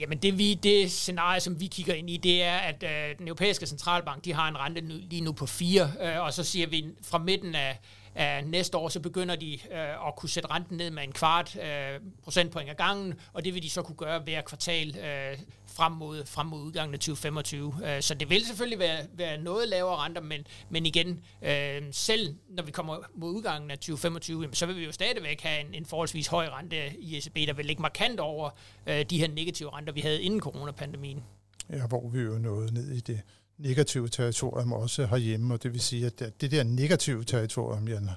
Jamen 0.00 0.18
det, 0.18 0.38
vi, 0.38 0.54
det 0.54 0.92
scenarie, 0.92 1.40
som 1.40 1.60
vi 1.60 1.66
kigger 1.66 1.94
ind 1.94 2.10
i, 2.10 2.16
det 2.16 2.42
er, 2.42 2.56
at 2.56 2.82
øh, 2.82 3.18
den 3.18 3.28
europæiske 3.28 3.66
centralbank, 3.66 4.24
de 4.24 4.32
har 4.32 4.48
en 4.48 4.58
rente 4.58 4.80
nu, 4.80 4.94
lige 5.10 5.20
nu 5.20 5.32
på 5.32 5.46
4, 5.46 5.92
øh, 6.00 6.20
og 6.20 6.34
så 6.34 6.44
siger 6.44 6.66
vi 6.66 6.86
fra 7.02 7.18
midten 7.18 7.54
af, 7.54 7.80
Uh, 8.16 8.50
næste 8.50 8.76
år, 8.76 8.88
så 8.88 9.00
begynder 9.00 9.36
de 9.36 9.58
uh, 9.70 10.08
at 10.08 10.16
kunne 10.16 10.28
sætte 10.28 10.50
renten 10.50 10.76
ned 10.76 10.90
med 10.90 11.02
en 11.02 11.12
kvart 11.12 11.56
uh, 11.56 12.06
procentpoint 12.22 12.70
ad 12.70 12.74
gangen, 12.74 13.14
og 13.32 13.44
det 13.44 13.54
vil 13.54 13.62
de 13.62 13.70
så 13.70 13.82
kunne 13.82 13.96
gøre 13.96 14.18
hver 14.18 14.42
kvartal 14.42 14.88
uh, 14.88 15.38
frem, 15.66 15.92
mod, 15.92 16.26
frem 16.26 16.46
mod 16.46 16.60
udgangen 16.60 16.94
af 16.94 16.98
2025. 17.00 17.66
Uh, 17.66 17.72
så 18.00 18.14
det 18.14 18.30
vil 18.30 18.46
selvfølgelig 18.46 18.78
være, 18.78 19.06
være 19.14 19.38
noget 19.38 19.68
lavere 19.68 19.96
renter, 19.96 20.22
men, 20.22 20.46
men 20.70 20.86
igen, 20.86 21.08
uh, 21.42 21.48
selv 21.90 22.34
når 22.48 22.62
vi 22.62 22.70
kommer 22.70 22.96
mod 23.14 23.30
udgangen 23.30 23.70
af 23.70 23.78
2025, 23.78 24.48
så 24.52 24.66
vil 24.66 24.76
vi 24.76 24.84
jo 24.84 24.92
stadigvæk 24.92 25.40
have 25.40 25.60
en, 25.60 25.74
en 25.74 25.86
forholdsvis 25.86 26.26
høj 26.26 26.46
rente 26.46 26.76
i 26.98 27.16
ECB, 27.16 27.36
der 27.36 27.52
vil 27.52 27.66
ligge 27.66 27.82
markant 27.82 28.20
over 28.20 28.50
uh, 28.86 28.92
de 29.10 29.18
her 29.18 29.28
negative 29.28 29.76
renter, 29.76 29.92
vi 29.92 30.00
havde 30.00 30.22
inden 30.22 30.40
coronapandemien. 30.40 31.24
Ja, 31.72 31.86
hvor 31.86 32.08
vi 32.08 32.20
jo 32.20 32.38
nåede 32.38 32.74
ned 32.74 32.90
i 32.90 33.00
det 33.00 33.20
negative 33.60 34.08
territorium 34.08 34.72
også 34.72 35.06
herhjemme, 35.06 35.54
og 35.54 35.62
det 35.62 35.72
vil 35.72 35.80
sige, 35.80 36.06
at 36.06 36.40
det 36.40 36.50
der 36.50 36.62
negative 36.62 37.24
territorium, 37.24 37.88
Jan, 37.88 38.10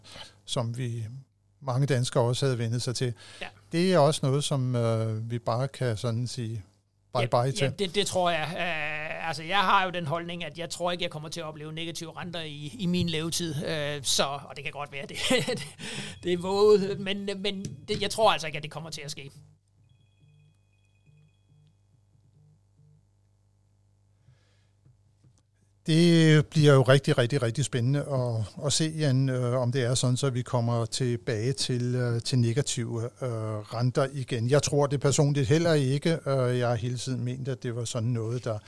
som 0.46 0.78
vi 0.78 1.06
mange 1.62 1.88
danskere 1.88 2.24
også 2.24 2.46
havde 2.46 2.58
vendt 2.58 2.82
sig 2.82 2.96
til, 2.96 3.14
ja. 3.42 3.48
det 3.72 3.94
er 3.94 3.98
også 3.98 4.20
noget, 4.24 4.44
som 4.44 4.76
øh, 4.76 5.32
vi 5.32 5.40
bare 5.40 5.68
kan 5.68 5.98
sådan 5.98 6.28
sige 6.28 6.64
bye 7.14 7.28
bye 7.28 7.40
ja, 7.40 7.52
til. 7.52 7.64
Ja, 7.64 7.70
det, 7.70 7.96
det 7.96 8.08
tror 8.08 8.30
jeg. 8.30 8.48
Uh, 8.52 9.28
altså, 9.28 9.44
jeg 9.44 9.58
har 9.58 9.86
jo 9.86 9.90
den 9.90 10.08
holdning, 10.08 10.46
at 10.46 10.58
jeg 10.58 10.70
tror 10.70 10.92
ikke, 10.92 11.04
jeg 11.04 11.12
kommer 11.12 11.30
til 11.30 11.40
at 11.40 11.46
opleve 11.46 11.74
negative 11.74 12.20
renter 12.20 12.42
i, 12.42 12.76
i 12.80 12.86
min 12.86 13.10
levetid. 13.10 13.56
Uh, 13.56 14.04
så, 14.04 14.24
og 14.24 14.56
det 14.56 14.64
kan 14.64 14.74
godt 14.74 14.92
være, 14.92 15.06
det, 15.10 15.18
det, 15.48 15.68
det 16.24 16.34
er 16.34 16.38
våget, 16.38 17.00
men, 17.00 17.30
men 17.38 17.66
det, 17.88 18.02
jeg 18.02 18.10
tror 18.10 18.32
altså 18.32 18.48
ikke, 18.48 18.58
at 18.58 18.64
det 18.64 18.72
kommer 18.72 18.90
til 18.90 19.02
at 19.02 19.12
ske. 19.12 19.32
Det 25.88 26.46
bliver 26.46 26.74
jo 26.74 26.82
rigtig, 26.82 27.18
rigtig, 27.18 27.42
rigtig 27.42 27.66
spændende 27.66 28.00
at, 28.00 28.66
at 28.66 28.74
se, 28.74 28.94
Jan, 28.98 29.30
øh, 29.30 29.62
om 29.62 29.72
det 29.72 29.84
er 29.84 29.96
sådan, 29.96 30.18
så 30.18 30.30
vi 30.30 30.42
kommer 30.42 30.86
tilbage 30.86 31.54
til, 31.54 31.96
øh, 31.96 32.22
til 32.22 32.40
negative 32.40 33.04
øh, 33.04 33.30
renter 33.74 34.08
igen. 34.14 34.50
Jeg 34.50 34.64
tror 34.64 34.88
det 34.88 35.02
personligt 35.02 35.48
heller 35.48 35.74
ikke. 35.74 36.20
Øh, 36.26 36.60
jeg 36.60 36.68
har 36.68 36.76
hele 36.76 36.98
tiden 36.98 37.24
ment, 37.24 37.48
at 37.48 37.64
det 37.64 37.76
var 37.76 37.86
sådan 37.86 38.10
noget, 38.10 38.44
der 38.44 38.60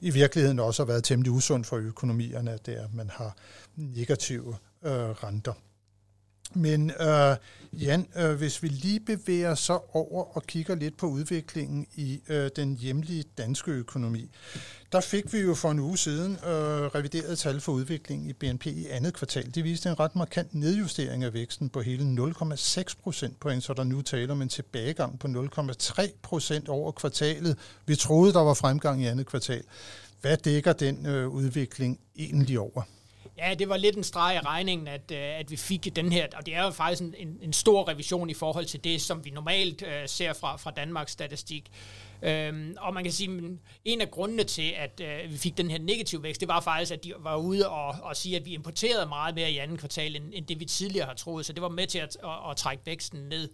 i 0.00 0.10
virkeligheden 0.10 0.58
også 0.58 0.82
har 0.82 0.86
været 0.86 1.04
temmelig 1.04 1.32
usundt 1.32 1.66
for 1.66 1.76
økonomierne, 1.76 2.50
at 2.50 2.66
det 2.66 2.78
er, 2.78 2.84
at 2.84 2.94
man 2.94 3.10
har 3.12 3.36
negative 3.76 4.56
øh, 4.84 4.92
renter. 4.92 5.52
Men 6.54 6.90
øh, 7.00 7.36
Jan, 7.72 8.06
øh, 8.16 8.34
hvis 8.34 8.62
vi 8.62 8.68
lige 8.68 9.00
bevæger 9.00 9.54
så 9.54 9.78
over 9.92 10.36
og 10.36 10.42
kigger 10.42 10.74
lidt 10.74 10.96
på 10.96 11.06
udviklingen 11.06 11.86
i 11.94 12.20
øh, 12.28 12.50
den 12.56 12.76
hjemlige 12.76 13.24
danske 13.38 13.70
økonomi, 13.70 14.30
der 14.92 15.00
fik 15.00 15.32
vi 15.32 15.38
jo 15.38 15.54
for 15.54 15.70
en 15.70 15.78
uge 15.78 15.98
siden 15.98 16.32
øh, 16.32 16.50
revideret 16.50 17.38
tal 17.38 17.60
for 17.60 17.72
udviklingen 17.72 18.30
i 18.30 18.32
BNP 18.32 18.66
i 18.66 18.86
andet 18.86 19.14
kvartal. 19.14 19.54
Det 19.54 19.64
viste 19.64 19.88
en 19.88 20.00
ret 20.00 20.16
markant 20.16 20.54
nedjustering 20.54 21.24
af 21.24 21.34
væksten 21.34 21.68
på 21.68 21.80
hele 21.80 22.32
0,6 22.38 22.82
procentpoint, 23.02 23.64
så 23.64 23.74
der 23.74 23.84
nu 23.84 24.02
taler 24.02 24.32
om 24.32 24.42
en 24.42 24.48
tilbagegang 24.48 25.18
på 25.18 25.28
0,3 25.28 26.10
procent 26.22 26.68
over 26.68 26.92
kvartalet. 26.92 27.58
Vi 27.86 27.96
troede, 27.96 28.32
der 28.32 28.40
var 28.40 28.54
fremgang 28.54 29.02
i 29.02 29.06
andet 29.06 29.26
kvartal. 29.26 29.62
Hvad 30.20 30.36
dækker 30.36 30.72
den 30.72 31.06
øh, 31.06 31.28
udvikling 31.28 31.98
egentlig 32.16 32.58
over? 32.58 32.82
Ja, 33.38 33.54
det 33.54 33.68
var 33.68 33.76
lidt 33.76 33.96
en 33.96 34.04
streg 34.04 34.36
i 34.36 34.46
regningen, 34.46 34.88
at, 34.88 35.10
øh, 35.12 35.18
at 35.18 35.50
vi 35.50 35.56
fik 35.56 35.96
den 35.96 36.12
her, 36.12 36.26
og 36.36 36.46
det 36.46 36.54
er 36.54 36.64
jo 36.64 36.70
faktisk 36.70 37.02
en, 37.02 37.38
en 37.42 37.52
stor 37.52 37.88
revision 37.88 38.30
i 38.30 38.34
forhold 38.34 38.64
til 38.64 38.84
det, 38.84 39.02
som 39.02 39.24
vi 39.24 39.30
normalt 39.30 39.82
uh, 39.82 39.88
ser 40.06 40.32
fra, 40.32 40.56
fra 40.56 40.70
Danmarks 40.70 41.12
statistik. 41.12 41.70
Øhm, 42.22 42.76
og 42.80 42.94
man 42.94 43.04
kan 43.04 43.12
sige, 43.12 43.30
at 43.30 43.44
en 43.84 44.00
af 44.00 44.10
grundene 44.10 44.44
til, 44.44 44.74
at 44.76 45.00
øh, 45.00 45.32
vi 45.32 45.36
fik 45.36 45.56
den 45.56 45.70
her 45.70 45.78
negative 45.78 46.22
vækst, 46.22 46.40
det 46.40 46.48
var 46.48 46.60
faktisk, 46.60 46.92
at 46.92 47.04
de 47.04 47.12
var 47.18 47.36
ude 47.36 47.68
og, 47.68 47.94
og 48.02 48.16
sige, 48.16 48.36
at 48.36 48.44
vi 48.44 48.54
importerede 48.54 49.06
meget 49.06 49.34
mere 49.34 49.50
i 49.50 49.58
anden 49.58 49.76
kvartal, 49.76 50.16
end, 50.16 50.24
end 50.32 50.46
det 50.46 50.60
vi 50.60 50.64
tidligere 50.64 51.06
har 51.06 51.14
troet. 51.14 51.46
Så 51.46 51.52
det 51.52 51.62
var 51.62 51.68
med 51.68 51.86
til 51.86 51.98
at, 51.98 52.16
at, 52.24 52.50
at 52.50 52.56
trække 52.56 52.82
væksten 52.86 53.20
ned. 53.20 53.48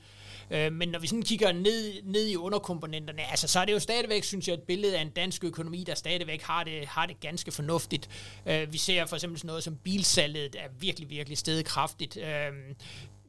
Øh, 0.51 0.72
men 0.72 0.89
når 0.89 0.98
vi 0.98 1.06
sådan 1.06 1.22
kigger 1.22 1.53
ned, 1.53 2.03
ned 2.03 2.27
i 2.27 2.37
underkomponenterne, 2.37 3.31
altså, 3.31 3.48
så 3.48 3.60
er 3.60 3.65
det 3.65 3.72
jo 3.72 3.79
stadigvæk, 3.79 4.25
synes 4.25 4.48
jeg, 4.48 4.55
et 4.55 4.63
billede 4.63 4.98
af 4.98 5.03
en 5.03 5.10
dansk 5.10 5.44
økonomi, 5.44 5.84
der 5.84 5.94
stadigvæk 5.94 6.43
har 6.43 6.65
det, 6.65 6.87
har 6.87 7.06
det 7.06 7.20
ganske 7.20 7.53
fornuftigt. 7.53 8.08
Øh, 8.46 8.72
vi 8.72 8.79
ser 8.79 9.06
for 9.06 9.17
eksempel 9.17 9.39
sådan 9.39 9.46
noget 9.46 9.65
som 9.65 9.77
bilsalget 9.77 10.56
er 10.58 10.69
virkelig, 10.81 11.10
virkelig 11.10 11.39
stedet 11.39 11.65
kraftigt. 11.65 12.17
Øh, 12.17 12.53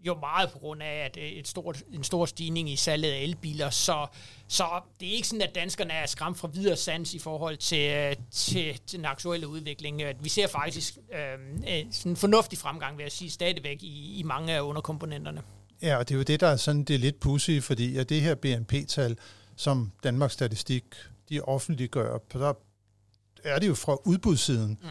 jo 0.04 0.18
meget 0.20 0.52
på 0.52 0.60
grund 0.60 0.84
af 0.84 1.06
at 1.06 1.18
et 1.18 1.48
stort, 1.48 1.84
en 1.94 2.04
stor 2.04 2.26
stigning 2.26 2.70
i 2.70 2.76
salget 2.76 3.12
af 3.12 3.20
elbiler, 3.20 3.70
så, 3.70 4.08
så 4.48 4.66
det 5.00 5.08
er 5.08 5.14
ikke 5.14 5.28
sådan, 5.28 5.42
at 5.42 5.56
danskerne 5.56 5.94
er 5.94 6.06
skræmt 6.06 6.38
fra 6.38 6.50
videre 6.54 6.76
sans 6.76 7.14
i 7.14 7.20
forhold 7.20 7.58
til, 7.58 8.18
til, 8.32 8.80
til 8.88 8.98
den 8.98 9.06
aktuelle 9.06 9.48
udvikling. 9.48 10.02
Vi 10.20 10.30
ser 10.30 10.48
faktisk 10.48 10.98
øh, 11.14 11.86
sådan 11.92 12.12
en 12.12 12.16
fornuftig 12.16 12.60
fremgang, 12.60 12.98
vil 12.98 13.04
jeg 13.04 13.12
sige, 13.12 13.32
stadigvæk 13.32 13.84
i, 13.84 14.20
i 14.20 14.24
mange 14.24 14.54
af 14.54 14.62
underkomponenterne. 14.62 15.42
Ja, 15.82 15.98
og 15.98 16.10
det 16.10 16.16
er 16.16 16.18
jo 16.18 16.24
det, 16.24 16.40
der 16.40 16.48
er 16.48 16.56
sådan 16.56 16.84
det 16.84 16.94
er 16.94 17.00
lidt 17.00 17.20
pussy, 17.20 17.60
fordi 17.62 17.98
at 17.98 18.10
det 18.10 18.22
her 18.22 18.36
BNP-tal, 18.36 19.18
som 19.56 19.92
Danmarks 20.04 20.34
Statistik 20.34 20.84
de 21.30 21.42
offentliggør, 21.42 22.18
der 22.34 22.54
er 23.44 23.60
det 23.60 23.68
jo 23.68 23.76
fra 23.76 23.98
udbudssiden, 24.06 24.78
mm 24.82 24.90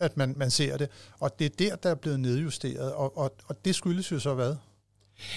at 0.00 0.16
man, 0.16 0.34
man 0.36 0.50
ser 0.50 0.76
det. 0.76 0.88
Og 1.20 1.38
det 1.38 1.44
er 1.44 1.56
der, 1.58 1.76
der 1.76 1.90
er 1.90 1.94
blevet 1.94 2.20
nedjusteret, 2.20 2.92
og, 2.92 3.18
og, 3.18 3.34
og 3.46 3.64
det 3.64 3.74
skyldes 3.74 4.12
jo 4.12 4.18
så 4.18 4.34
hvad? 4.34 4.56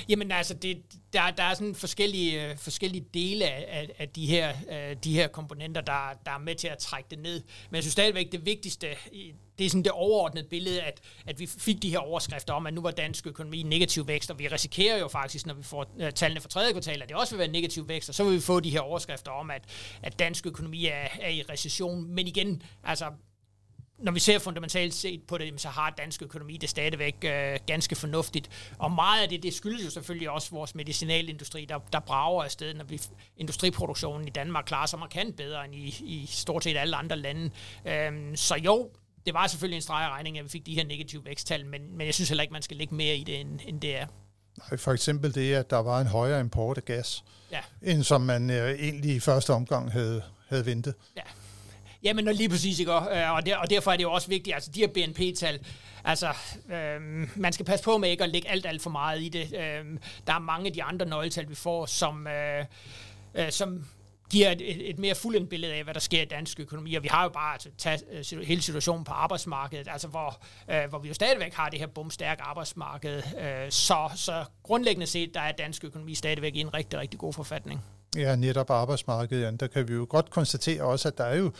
Jamen 0.09 0.31
altså, 0.31 0.53
det, 0.53 0.81
der, 1.13 1.31
der 1.31 1.43
er 1.43 1.53
sådan 1.53 1.75
forskellige, 1.75 2.49
øh, 2.49 2.57
forskellige 2.57 3.05
dele 3.13 3.45
af, 3.45 3.89
af 3.99 4.09
de, 4.09 4.25
her, 4.25 4.53
øh, 4.71 4.95
de 5.03 5.13
her 5.13 5.27
komponenter, 5.27 5.81
der, 5.81 6.19
der 6.25 6.31
er 6.31 6.37
med 6.37 6.55
til 6.55 6.67
at 6.67 6.77
trække 6.77 7.07
det 7.09 7.19
ned. 7.19 7.43
Men 7.69 7.75
jeg 7.75 7.83
synes 7.83 7.91
stadigvæk, 7.91 8.31
det 8.31 8.45
vigtigste, 8.45 8.87
det 9.57 9.65
er 9.65 9.69
sådan 9.69 9.83
det 9.83 9.91
overordnede 9.91 10.47
billede, 10.49 10.81
at, 10.81 11.01
at 11.25 11.39
vi 11.39 11.45
fik 11.45 11.81
de 11.81 11.89
her 11.89 11.99
overskrifter 11.99 12.53
om, 12.53 12.67
at 12.67 12.73
nu 12.73 12.81
var 12.81 12.91
dansk 12.91 13.27
økonomi 13.27 13.59
i 13.59 13.63
negativ 13.63 14.07
vækst, 14.07 14.31
og 14.31 14.39
vi 14.39 14.47
risikerer 14.47 14.99
jo 14.99 15.07
faktisk, 15.07 15.45
når 15.45 15.53
vi 15.53 15.63
får 15.63 15.95
øh, 15.99 16.11
tallene 16.11 16.41
for 16.41 16.49
tredje 16.49 16.71
kvartal, 16.71 17.01
at 17.01 17.09
det 17.09 17.17
også 17.17 17.35
vil 17.35 17.39
være 17.39 17.51
negativ 17.51 17.87
vækst, 17.87 18.09
og 18.09 18.15
så 18.15 18.23
vil 18.23 18.33
vi 18.33 18.41
få 18.41 18.59
de 18.59 18.69
her 18.69 18.79
overskrifter 18.79 19.31
om, 19.31 19.51
at, 19.51 19.61
at 20.01 20.19
dansk 20.19 20.45
økonomi 20.45 20.85
er, 20.85 21.07
er 21.21 21.29
i 21.29 21.41
recession. 21.41 22.15
Men 22.15 22.27
igen, 22.27 22.63
altså 22.83 23.05
når 24.01 24.11
vi 24.11 24.19
ser 24.19 24.39
fundamentalt 24.39 24.93
set 24.93 25.23
på 25.27 25.37
det, 25.37 25.61
så 25.61 25.69
har 25.69 25.89
dansk 25.89 26.21
økonomi 26.21 26.57
det 26.57 26.69
stadigvæk 26.69 27.15
øh, 27.23 27.59
ganske 27.67 27.95
fornuftigt. 27.95 28.49
Og 28.77 28.91
meget 28.91 29.23
af 29.23 29.29
det, 29.29 29.43
det 29.43 29.53
skyldes 29.53 29.85
jo 29.85 29.89
selvfølgelig 29.89 30.29
også 30.29 30.51
vores 30.51 30.75
medicinalindustri, 30.75 31.65
der, 31.65 31.79
der 31.93 31.99
brager 31.99 32.43
afsted, 32.43 32.73
når 32.73 32.83
vi 32.83 33.01
industriproduktionen 33.37 34.27
i 34.27 34.31
Danmark 34.31 34.65
klarer 34.65 34.85
sig 34.85 34.99
markant 34.99 35.35
bedre 35.37 35.65
end 35.65 35.75
i, 35.75 35.85
i 36.01 36.25
stort 36.29 36.63
set 36.63 36.77
alle 36.77 36.95
andre 36.95 37.15
lande. 37.15 37.49
Øhm, 37.85 38.35
så 38.35 38.55
jo, 38.55 38.89
det 39.25 39.33
var 39.33 39.47
selvfølgelig 39.47 39.75
en 39.75 39.81
streg 39.81 40.09
regning, 40.09 40.37
at 40.37 40.43
vi 40.43 40.49
fik 40.49 40.65
de 40.65 40.75
her 40.75 40.85
negative 40.85 41.25
væksttal, 41.25 41.65
men, 41.65 41.97
men 41.97 42.05
jeg 42.05 42.13
synes 42.13 42.29
heller 42.29 42.41
ikke, 42.41 42.53
man 42.53 42.61
skal 42.61 42.77
lægge 42.77 42.95
mere 42.95 43.15
i 43.15 43.23
det, 43.23 43.39
end, 43.39 43.59
end 43.65 43.81
det 43.81 43.97
er. 43.97 44.05
Nej, 44.57 44.77
for 44.77 44.91
eksempel 44.91 45.35
det, 45.35 45.53
at 45.53 45.69
der 45.69 45.77
var 45.77 46.01
en 46.01 46.07
højere 46.07 46.39
import 46.39 46.77
af 46.77 46.85
gas, 46.85 47.23
Ja. 47.51 47.59
end 47.81 48.03
som 48.03 48.21
man 48.21 48.49
øh, 48.49 48.69
egentlig 48.79 49.15
i 49.15 49.19
første 49.19 49.53
omgang 49.53 49.91
havde, 49.91 50.23
havde 50.49 50.65
ventet. 50.65 50.93
Ja. 51.15 51.21
Jamen, 52.03 52.27
og 52.27 52.33
lige 52.33 52.49
præcis, 52.49 52.79
ikke? 52.79 52.93
Og, 52.93 53.17
øh, 53.17 53.33
og, 53.33 53.45
der, 53.45 53.57
og 53.57 53.69
derfor 53.69 53.91
er 53.91 53.95
det 53.95 54.03
jo 54.03 54.11
også 54.11 54.27
vigtigt, 54.27 54.53
altså 54.53 54.71
de 54.71 54.79
her 54.79 54.87
BNP-tal, 54.87 55.59
altså 56.03 56.27
øh, 56.73 57.01
man 57.35 57.53
skal 57.53 57.65
passe 57.65 57.85
på 57.85 57.97
med 57.97 58.09
ikke 58.09 58.23
at 58.23 58.29
lægge 58.29 58.49
alt, 58.49 58.65
alt 58.65 58.81
for 58.81 58.89
meget 58.89 59.21
i 59.21 59.29
det. 59.29 59.53
Øh, 59.53 59.99
der 60.27 60.33
er 60.33 60.39
mange 60.39 60.67
af 60.67 60.73
de 60.73 60.83
andre 60.83 61.05
nøgletal, 61.05 61.49
vi 61.49 61.55
får, 61.55 61.85
som, 61.85 62.27
øh, 62.27 62.65
øh, 63.35 63.51
som 63.51 63.85
giver 64.31 64.51
et, 64.51 64.61
et, 64.61 64.89
et 64.89 64.99
mere 64.99 65.15
fuldendt 65.15 65.49
billede 65.49 65.73
af, 65.73 65.83
hvad 65.83 65.93
der 65.93 65.99
sker 65.99 66.21
i 66.21 66.25
dansk 66.25 66.59
økonomi. 66.59 66.95
Og 66.95 67.03
vi 67.03 67.07
har 67.07 67.23
jo 67.23 67.29
bare 67.29 67.53
altså, 67.53 67.69
taget 67.77 68.03
øh, 68.33 68.41
hele 68.41 68.61
situationen 68.61 69.03
på 69.03 69.11
arbejdsmarkedet, 69.11 69.87
altså 69.91 70.07
hvor, 70.07 70.41
øh, 70.71 70.89
hvor 70.89 70.99
vi 70.99 71.07
jo 71.07 71.13
stadigvæk 71.13 71.53
har 71.53 71.69
det 71.69 71.79
her 71.79 71.87
bumstærke 71.87 72.41
arbejdsmarked. 72.41 73.17
Øh, 73.17 73.71
så, 73.71 74.09
så 74.15 74.45
grundlæggende 74.63 75.07
set, 75.07 75.33
der 75.33 75.39
er 75.39 75.51
dansk 75.51 75.83
økonomi 75.83 76.15
stadigvæk 76.15 76.55
i 76.55 76.59
en 76.59 76.73
rigtig, 76.73 76.99
rigtig 76.99 77.19
god 77.19 77.33
forfatning. 77.33 77.81
Ja, 78.15 78.35
netop 78.35 78.69
arbejdsmarkedet, 78.69 79.43
ja. 79.43 79.51
der 79.51 79.67
kan 79.67 79.87
vi 79.87 79.93
jo 79.93 80.07
godt 80.09 80.29
konstatere 80.29 80.83
også, 80.83 81.07
at 81.07 81.17
der 81.17 81.23
er 81.23 81.37
jo 81.37 81.51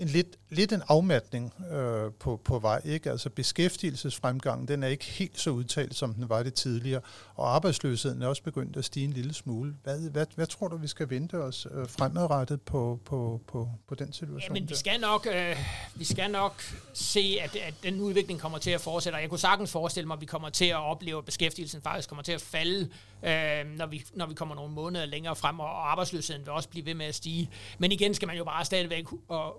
en 0.00 0.08
lidt, 0.08 0.38
lidt 0.50 0.72
en 0.72 0.82
afmatning 0.88 1.54
øh, 1.72 2.12
på, 2.20 2.40
på 2.44 2.58
vej. 2.58 2.80
Ikke? 2.84 3.10
Altså 3.10 3.30
beskæftigelsesfremgangen, 3.30 4.68
den 4.68 4.82
er 4.82 4.88
ikke 4.88 5.04
helt 5.04 5.40
så 5.40 5.50
udtalt, 5.50 5.94
som 5.94 6.14
den 6.14 6.28
var 6.28 6.42
det 6.42 6.54
tidligere, 6.54 7.00
og 7.34 7.54
arbejdsløsheden 7.54 8.22
er 8.22 8.26
også 8.26 8.42
begyndt 8.42 8.76
at 8.76 8.84
stige 8.84 9.04
en 9.04 9.12
lille 9.12 9.34
smule. 9.34 9.74
Hvad, 9.82 10.10
hvad, 10.10 10.26
hvad 10.34 10.46
tror 10.46 10.68
du, 10.68 10.76
vi 10.76 10.86
skal 10.86 11.10
vente 11.10 11.34
os 11.34 11.66
øh, 11.74 11.88
fremadrettet 11.88 12.62
på, 12.62 13.00
på, 13.04 13.40
på, 13.46 13.68
på 13.88 13.94
den 13.94 14.12
situation? 14.12 14.56
Ja, 14.56 14.60
men 14.60 14.68
vi 14.68 14.74
skal 14.74 15.00
nok, 15.00 15.26
øh, 15.32 15.56
vi 15.94 16.04
skal 16.04 16.30
nok 16.30 16.62
se, 16.92 17.38
at, 17.40 17.56
at 17.56 17.74
den 17.82 18.00
udvikling 18.00 18.40
kommer 18.40 18.58
til 18.58 18.70
at 18.70 18.80
fortsætte, 18.80 19.16
og 19.16 19.22
jeg 19.22 19.28
kunne 19.28 19.38
sagtens 19.38 19.70
forestille 19.72 20.06
mig, 20.06 20.14
at 20.14 20.20
vi 20.20 20.26
kommer 20.26 20.48
til 20.48 20.64
at 20.64 20.76
opleve, 20.76 21.18
at 21.18 21.24
beskæftigelsen 21.24 21.82
faktisk 21.82 22.08
kommer 22.08 22.22
til 22.22 22.32
at 22.32 22.40
falde, 22.40 22.88
øh, 23.22 23.76
når, 23.76 23.86
vi, 23.86 24.04
når 24.14 24.26
vi 24.26 24.34
kommer 24.34 24.54
nogle 24.54 24.72
måneder 24.72 25.06
længere 25.06 25.36
frem, 25.36 25.60
og 25.60 25.90
arbejdsløsheden 25.90 26.42
vil 26.42 26.52
også 26.52 26.68
blive 26.68 26.86
ved 26.86 26.94
med 26.94 27.06
at 27.06 27.14
stige. 27.14 27.50
Men 27.78 27.92
igen 27.92 28.14
skal 28.14 28.28
man 28.28 28.36
jo 28.36 28.44
bare 28.44 28.64
stadigvæk 28.64 29.04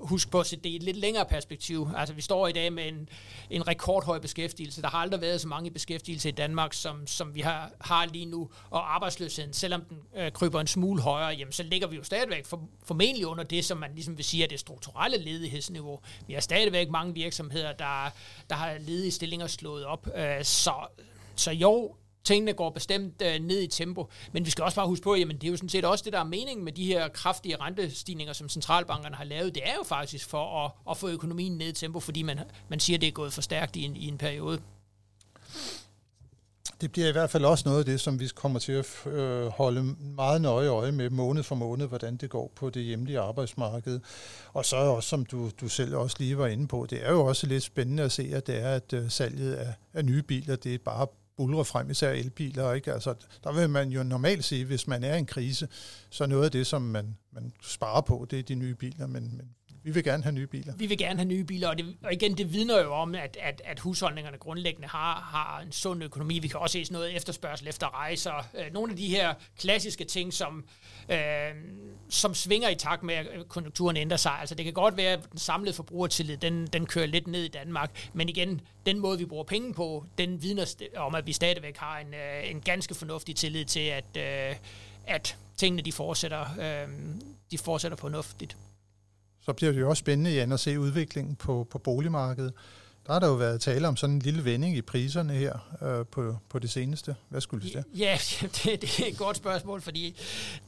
huske 0.02 0.31
på 0.32 0.40
at 0.40 0.50
det 0.64 0.66
i 0.66 0.76
et 0.76 0.84
lidt 0.84 0.98
længere 0.98 1.26
perspektiv. 1.26 1.88
Altså 1.96 2.16
vi 2.16 2.22
står 2.22 2.48
i 2.48 2.52
dag 2.52 2.74
med 2.74 2.88
en, 2.88 3.10
en 3.50 3.68
rekordhøj 3.68 4.20
beskæftigelse. 4.20 4.82
Der 4.82 4.88
har 4.88 4.98
aldrig 4.98 5.22
været 5.22 5.42
så 5.42 5.48
mange 5.48 5.68
i 5.68 5.70
beskæftigelse 5.70 6.30
i 6.30 6.32
Danmark, 6.32 6.74
som, 6.74 7.08
som 7.08 7.36
vi 7.36 7.42
har, 7.42 7.72
har 7.82 8.06
lige 8.06 8.26
nu. 8.26 8.50
Og 8.70 8.96
arbejdsløsheden, 8.96 9.54
selvom 9.54 9.82
den 9.82 9.98
øh, 10.16 10.32
kryber 10.32 10.62
en 10.62 10.68
smule 10.68 11.02
højere, 11.02 11.30
jamen, 11.30 11.52
så 11.52 11.64
ligger 11.64 11.88
vi 11.88 11.96
jo 11.96 12.04
stadigvæk 12.04 12.46
for, 12.46 12.70
formentlig 12.84 13.28
under 13.28 13.44
det, 13.44 13.66
som 13.66 13.78
man 13.78 13.92
ligesom 13.94 14.18
vil 14.18 14.26
sige 14.26 14.44
er 14.44 14.48
det 14.48 14.60
strukturelle 14.60 15.18
ledighedsniveau. 15.18 16.00
Vi 16.28 16.34
har 16.34 16.42
stadigvæk 16.42 16.90
mange 16.90 17.14
virksomheder, 17.14 17.74
der, 17.74 18.10
der 18.50 18.56
har 18.56 18.78
ledige 18.80 19.12
stillinger 19.12 19.48
slået 19.48 19.86
op. 19.86 20.08
Øh, 20.16 20.44
så, 20.44 20.74
så 21.36 21.52
jo, 21.52 21.96
tingene 22.24 22.54
går 22.54 22.70
bestemt 22.70 23.22
øh, 23.22 23.40
ned 23.40 23.62
i 23.62 23.68
tempo, 23.68 24.10
men 24.32 24.46
vi 24.46 24.50
skal 24.50 24.64
også 24.64 24.76
bare 24.76 24.88
huske 24.88 25.04
på, 25.04 25.16
jamen 25.16 25.36
det 25.36 25.44
er 25.44 25.52
jo 25.52 25.58
sådan 25.58 25.70
set 25.70 25.86
også 25.86 26.04
det, 26.04 26.14
der 26.14 26.20
er 26.20 26.24
meningen 26.24 26.66
med 26.66 26.72
de 26.72 26.86
her 26.86 27.08
kraftige 27.08 27.56
rentestigninger, 27.56 28.34
som 28.34 28.50
centralbankerne 28.50 29.16
har 29.16 29.24
lavet. 29.24 29.56
Det 29.56 29.70
er 29.70 29.74
jo 29.74 29.84
faktisk 29.84 30.30
for 30.30 30.66
at, 30.66 30.72
at 30.90 30.98
få 30.98 31.10
økonomien 31.10 31.58
ned 31.58 31.68
i 31.68 31.72
tempo, 31.72 32.00
fordi 32.00 32.22
man, 32.22 32.40
man 32.70 32.80
siger, 32.80 32.98
at 32.98 33.02
det 33.02 33.08
er 33.08 33.12
gået 33.12 33.34
for 33.34 33.42
stærkt 33.42 33.76
i 33.76 33.84
en, 33.84 33.96
i 33.96 34.08
en 34.08 34.18
periode. 34.18 34.62
Det 36.82 36.92
bliver 36.92 37.10
i 37.10 37.12
hvert 37.12 37.30
fald 37.30 37.46
også 37.46 37.70
noget 37.70 37.80
af 37.80 37.86
det, 37.86 38.00
som 38.00 38.20
vi 38.20 38.30
kommer 38.36 38.60
til 38.60 38.72
at 38.72 39.06
øh, 39.06 39.48
holde 39.48 39.96
meget 40.00 40.42
nøje 40.42 40.68
øje 40.68 40.92
med 40.92 41.10
måned 41.10 41.44
for 41.44 41.56
måned, 41.56 41.88
hvordan 41.88 42.18
det 42.18 42.30
går 42.30 42.52
på 42.56 42.70
det 42.70 42.84
hjemlige 42.84 43.20
arbejdsmarked. 43.20 44.00
Og 44.54 44.66
så 44.66 44.76
også, 44.76 45.10
som 45.10 45.26
du, 45.26 45.50
du 45.62 45.68
selv 45.68 45.96
også 45.96 46.16
lige 46.20 46.38
var 46.38 46.48
inde 46.48 46.68
på, 46.68 46.88
det 46.90 47.06
er 47.06 47.12
jo 47.12 47.26
også 47.26 47.48
lidt 47.48 47.64
spændende 47.64 48.04
at 48.04 48.12
se, 48.12 48.32
at 48.34 48.48
det 48.48 48.60
er, 48.60 48.70
at 48.70 48.94
øh, 48.94 49.10
salget 49.10 49.54
af, 49.54 49.74
af 49.94 50.06
nye 50.06 50.22
biler, 50.22 50.56
det 50.56 50.74
er 50.74 50.78
bare 50.86 51.08
bulre 51.38 51.66
frem, 51.66 51.90
især 51.90 52.12
elbiler. 52.12 52.74
Ikke? 52.74 52.94
Altså, 52.94 53.14
der 53.44 53.52
vil 53.52 53.70
man 53.70 53.90
jo 53.90 54.04
normalt 54.04 54.44
sige, 54.44 54.66
hvis 54.66 54.88
man 54.88 55.04
er 55.04 55.16
i 55.16 55.20
en 55.20 55.26
krise, 55.26 55.68
så 56.10 56.26
noget 56.26 56.46
af 56.46 56.52
det, 56.52 56.68
som 56.68 56.82
man, 56.82 57.18
man 57.32 57.54
sparer 57.62 58.02
på, 58.02 58.28
det 58.30 58.40
er 58.40 58.44
de 58.44 58.56
nye 58.56 58.76
biler, 58.76 59.08
men, 59.08 59.38
men 59.38 59.50
vi 59.84 59.92
vil 59.92 60.04
gerne 60.04 60.24
have 60.24 60.34
nye 60.34 60.48
biler. 60.48 60.74
Vi 60.78 60.86
vil 60.86 60.98
gerne 60.98 61.20
have 61.20 61.28
nye 61.28 61.44
biler, 61.44 61.68
og, 61.68 61.78
det, 61.78 61.96
og 62.04 62.14
igen, 62.14 62.38
det 62.38 62.54
vidner 62.54 62.82
jo 62.82 62.94
om, 62.94 63.16
at, 63.16 63.38
at, 63.42 63.62
at 63.66 63.80
husholdningerne 63.80 64.38
grundlæggende 64.38 64.88
har, 64.88 65.14
har 65.16 65.60
en 65.60 65.72
sund 65.72 66.04
økonomi. 66.04 66.40
Vi 66.40 66.48
kan 66.48 66.60
også 66.60 66.74
se 66.74 66.86
sådan 66.86 66.94
noget 66.94 67.16
efterspørgsel 67.16 67.68
efter 67.68 67.96
rejser. 67.96 68.48
Øh, 68.58 68.74
nogle 68.74 68.92
af 68.92 68.98
de 68.98 69.08
her 69.08 69.34
klassiske 69.60 70.04
ting, 70.04 70.34
som, 70.34 70.66
øh, 71.10 71.18
som 72.10 72.34
svinger 72.34 72.70
i 72.70 72.76
takt 72.76 73.04
med, 73.04 73.16
at 73.16 73.28
konjunkturen 73.48 73.98
ændrer 73.98 74.18
sig. 74.18 74.32
Altså 74.40 74.56
det 74.56 74.66
kan 74.66 74.74
godt 74.74 74.98
være, 74.98 75.14
at 75.14 75.32
den 75.32 75.40
samlede 75.40 75.74
forbrugertillid, 75.74 76.38
den, 76.38 76.68
den 76.68 76.86
kører 76.86 77.06
lidt 77.06 77.28
ned 77.28 77.44
i 77.44 77.48
Danmark, 77.48 78.10
men 78.14 78.30
igen, 78.30 78.62
den 78.86 79.00
måde, 79.00 79.18
vi 79.18 79.26
bruger 79.26 79.44
penge 79.44 79.74
på, 79.74 80.06
den 80.18 80.44
vidner 80.44 80.66
om, 80.98 81.16
at 81.16 81.28
vi 81.28 81.34
stadigvæk 81.34 81.78
har 81.78 82.00
en, 82.00 82.14
øh, 82.14 82.52
en 82.52 82.62
ganske 82.62 82.96
fornuftig 82.96 83.36
tillid 83.36 83.66
til, 83.66 83.80
at, 83.80 84.18
øh, 84.18 84.56
at 85.08 85.38
tingene 85.58 85.82
de 85.82 85.92
fortsætter, 85.92 86.46
øh, 86.60 86.88
de 87.52 87.58
fortsætter 87.58 87.98
fornuftigt 87.98 88.58
så 89.42 89.54
bliver 89.54 89.72
det 89.72 89.80
jo 89.80 89.90
også 89.90 90.02
spændende 90.02 90.34
igen 90.34 90.52
at 90.52 90.60
se 90.60 90.80
udviklingen 90.80 91.36
på, 91.36 91.68
på 91.70 91.78
boligmarkedet. 91.78 92.54
Der 93.08 93.14
har 93.14 93.20
der 93.20 93.28
jo 93.28 93.34
været 93.34 93.62
tale 93.62 93.88
om 93.88 93.98
sådan 93.98 94.16
en 94.16 94.22
lille 94.22 94.46
vending 94.46 94.78
i 94.78 94.82
priserne 94.82 95.34
her 95.34 95.78
øh, 95.82 96.06
på, 96.06 96.38
på 96.50 96.60
det 96.60 96.70
seneste. 96.70 97.16
Hvad 97.30 97.42
skulle 97.42 97.66
det 97.66 97.84
Ja, 97.96 98.18
det, 98.42 98.82
det 98.82 99.00
er 99.00 99.08
et 99.08 99.18
godt 99.18 99.38
spørgsmål, 99.38 99.82
fordi 99.82 100.16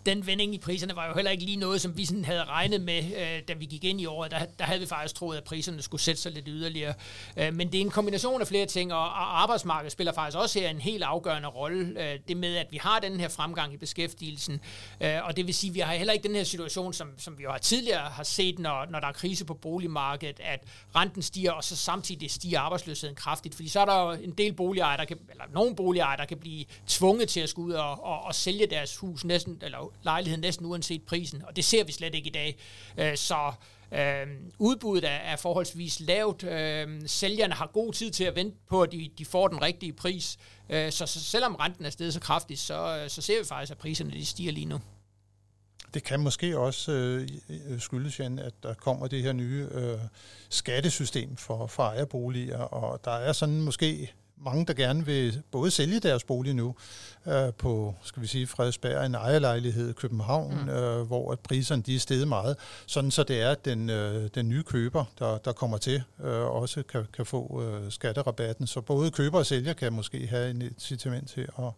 den 0.05 0.27
vending 0.27 0.55
i 0.55 0.57
priserne 0.57 0.95
var 0.95 1.07
jo 1.07 1.13
heller 1.13 1.31
ikke 1.31 1.43
lige 1.43 1.57
noget, 1.57 1.81
som 1.81 1.97
vi 1.97 2.05
sådan 2.05 2.25
havde 2.25 2.43
regnet 2.43 2.81
med, 2.81 3.03
øh, 3.03 3.41
da 3.47 3.53
vi 3.53 3.65
gik 3.65 3.83
ind 3.83 4.01
i 4.01 4.05
året. 4.05 4.31
Der, 4.31 4.45
der 4.59 4.65
havde 4.65 4.79
vi 4.79 4.85
faktisk 4.85 5.15
troet, 5.15 5.37
at 5.37 5.43
priserne 5.43 5.81
skulle 5.81 6.01
sætte 6.01 6.21
sig 6.21 6.31
lidt 6.31 6.45
yderligere. 6.47 6.93
Øh, 7.37 7.53
men 7.53 7.71
det 7.71 7.77
er 7.77 7.81
en 7.81 7.89
kombination 7.89 8.41
af 8.41 8.47
flere 8.47 8.65
ting, 8.65 8.93
og 8.93 9.41
arbejdsmarkedet 9.41 9.91
spiller 9.91 10.13
faktisk 10.13 10.37
også 10.37 10.59
her 10.59 10.69
en 10.69 10.81
helt 10.81 11.03
afgørende 11.03 11.47
rolle. 11.47 12.11
Øh, 12.11 12.19
det 12.27 12.37
med, 12.37 12.55
at 12.55 12.67
vi 12.71 12.77
har 12.77 12.99
den 12.99 13.19
her 13.19 13.27
fremgang 13.27 13.73
i 13.73 13.77
beskæftigelsen, 13.77 14.61
øh, 15.01 15.17
og 15.23 15.37
det 15.37 15.45
vil 15.45 15.53
sige, 15.53 15.71
at 15.71 15.75
vi 15.75 15.79
har 15.79 15.93
heller 15.93 16.13
ikke 16.13 16.27
den 16.27 16.35
her 16.35 16.43
situation, 16.43 16.93
som, 16.93 17.09
som 17.17 17.37
vi 17.37 17.43
jo 17.43 17.51
har 17.51 17.57
tidligere 17.57 18.09
har 18.09 18.23
set, 18.23 18.59
når, 18.59 18.85
når 18.89 18.99
der 18.99 19.07
er 19.07 19.11
krise 19.11 19.45
på 19.45 19.53
boligmarkedet, 19.53 20.39
at 20.43 20.63
renten 20.95 21.21
stiger, 21.21 21.51
og 21.51 21.63
så 21.63 21.75
samtidig 21.75 22.22
det 22.23 22.31
stiger 22.31 22.59
arbejdsløsheden 22.59 23.15
kraftigt, 23.15 23.55
fordi 23.55 23.67
så 23.67 23.79
er 23.79 23.85
der 23.85 24.01
jo 24.01 24.11
en 24.11 24.31
del 24.31 24.53
boligejere, 24.53 24.97
der 24.97 25.05
kan, 25.05 25.17
eller 25.29 25.45
nogle 25.53 25.75
boligejere, 25.75 26.17
der 26.17 26.25
kan 26.25 26.37
blive 26.37 26.65
tvunget 26.87 27.29
til 27.29 27.39
at 27.39 27.49
skulle 27.49 27.67
ud 27.67 27.73
og, 27.73 28.03
og, 28.03 28.23
og 28.23 28.35
sælge 28.35 28.67
deres 28.67 28.97
hus 28.97 29.25
næsten, 29.25 29.57
eller 29.61 29.91
lejlighed 30.03 30.37
næsten 30.37 30.65
uanset 30.65 31.01
prisen, 31.01 31.43
og 31.47 31.55
det 31.55 31.65
ser 31.65 31.83
vi 31.83 31.91
slet 31.91 32.15
ikke 32.15 32.29
i 32.29 32.31
dag. 32.31 32.57
Øh, 32.97 33.17
så 33.17 33.51
Øh, 33.93 34.27
udbuddet 34.59 35.09
er, 35.09 35.15
er 35.15 35.35
forholdsvis 35.35 35.99
lavt. 35.99 36.43
Øh, 36.43 37.01
sælgerne 37.05 37.53
har 37.53 37.67
god 37.67 37.93
tid 37.93 38.11
til 38.11 38.23
at 38.23 38.35
vente 38.35 38.57
på, 38.69 38.81
at 38.81 38.91
de, 38.91 39.09
de 39.17 39.25
får 39.25 39.47
den 39.47 39.61
rigtige 39.61 39.93
pris. 39.93 40.37
Øh, 40.69 40.91
så, 40.91 41.05
så 41.05 41.19
selvom 41.19 41.55
renten 41.55 41.85
er 41.85 41.89
steget 41.89 42.13
så 42.13 42.19
kraftigt, 42.19 42.59
så, 42.59 42.97
øh, 42.97 43.09
så 43.09 43.21
ser 43.21 43.39
vi 43.39 43.45
faktisk, 43.45 43.71
at 43.71 43.77
priserne 43.77 44.11
de 44.11 44.25
stiger 44.25 44.51
lige 44.51 44.65
nu. 44.65 44.79
Det 45.93 46.03
kan 46.03 46.19
måske 46.19 46.57
også 46.57 46.91
øh, 46.91 47.79
skyldes, 47.79 48.19
Jan, 48.19 48.39
at 48.39 48.53
der 48.63 48.73
kommer 48.73 49.07
det 49.07 49.23
her 49.23 49.33
nye 49.33 49.67
øh, 49.71 49.97
skattesystem 50.49 51.35
for, 51.37 51.67
for 51.67 51.83
ejerboliger, 51.83 52.57
og 52.57 53.05
der 53.05 53.11
er 53.11 53.33
sådan 53.33 53.61
måske 53.61 54.13
mange, 54.45 54.65
der 54.65 54.73
gerne 54.73 55.05
vil 55.05 55.41
både 55.51 55.71
sælge 55.71 55.99
deres 55.99 56.23
bolig 56.23 56.53
nu 56.53 56.75
øh, 57.27 57.53
på, 57.53 57.95
skal 58.03 58.21
vi 58.21 58.27
sige, 58.27 58.47
Frederiksberg, 58.47 59.05
en 59.05 59.15
ejerlejlighed 59.15 59.89
i 59.89 59.93
København, 59.93 60.63
mm. 60.63 60.69
øh, 60.69 61.01
hvor 61.01 61.31
at 61.31 61.39
priserne 61.39 61.81
de 61.81 61.95
er 61.95 61.99
steget 61.99 62.27
meget, 62.27 62.57
sådan 62.85 63.11
så 63.11 63.23
det 63.23 63.41
er, 63.41 63.49
at 63.49 63.65
den, 63.65 63.89
øh, 63.89 64.29
den 64.35 64.49
nye 64.49 64.63
køber, 64.63 65.05
der, 65.19 65.37
der 65.37 65.51
kommer 65.51 65.77
til, 65.77 66.03
øh, 66.23 66.41
også 66.41 66.83
kan, 66.83 67.05
kan 67.13 67.25
få 67.25 67.63
øh, 67.63 67.91
skatterabatten. 67.91 68.67
Så 68.67 68.81
både 68.81 69.11
køber 69.11 69.37
og 69.37 69.45
sælger 69.45 69.73
kan 69.73 69.93
måske 69.93 70.27
have 70.27 70.49
en 70.49 70.61
incitament 70.61 71.29
til 71.29 71.41
at 71.41 71.71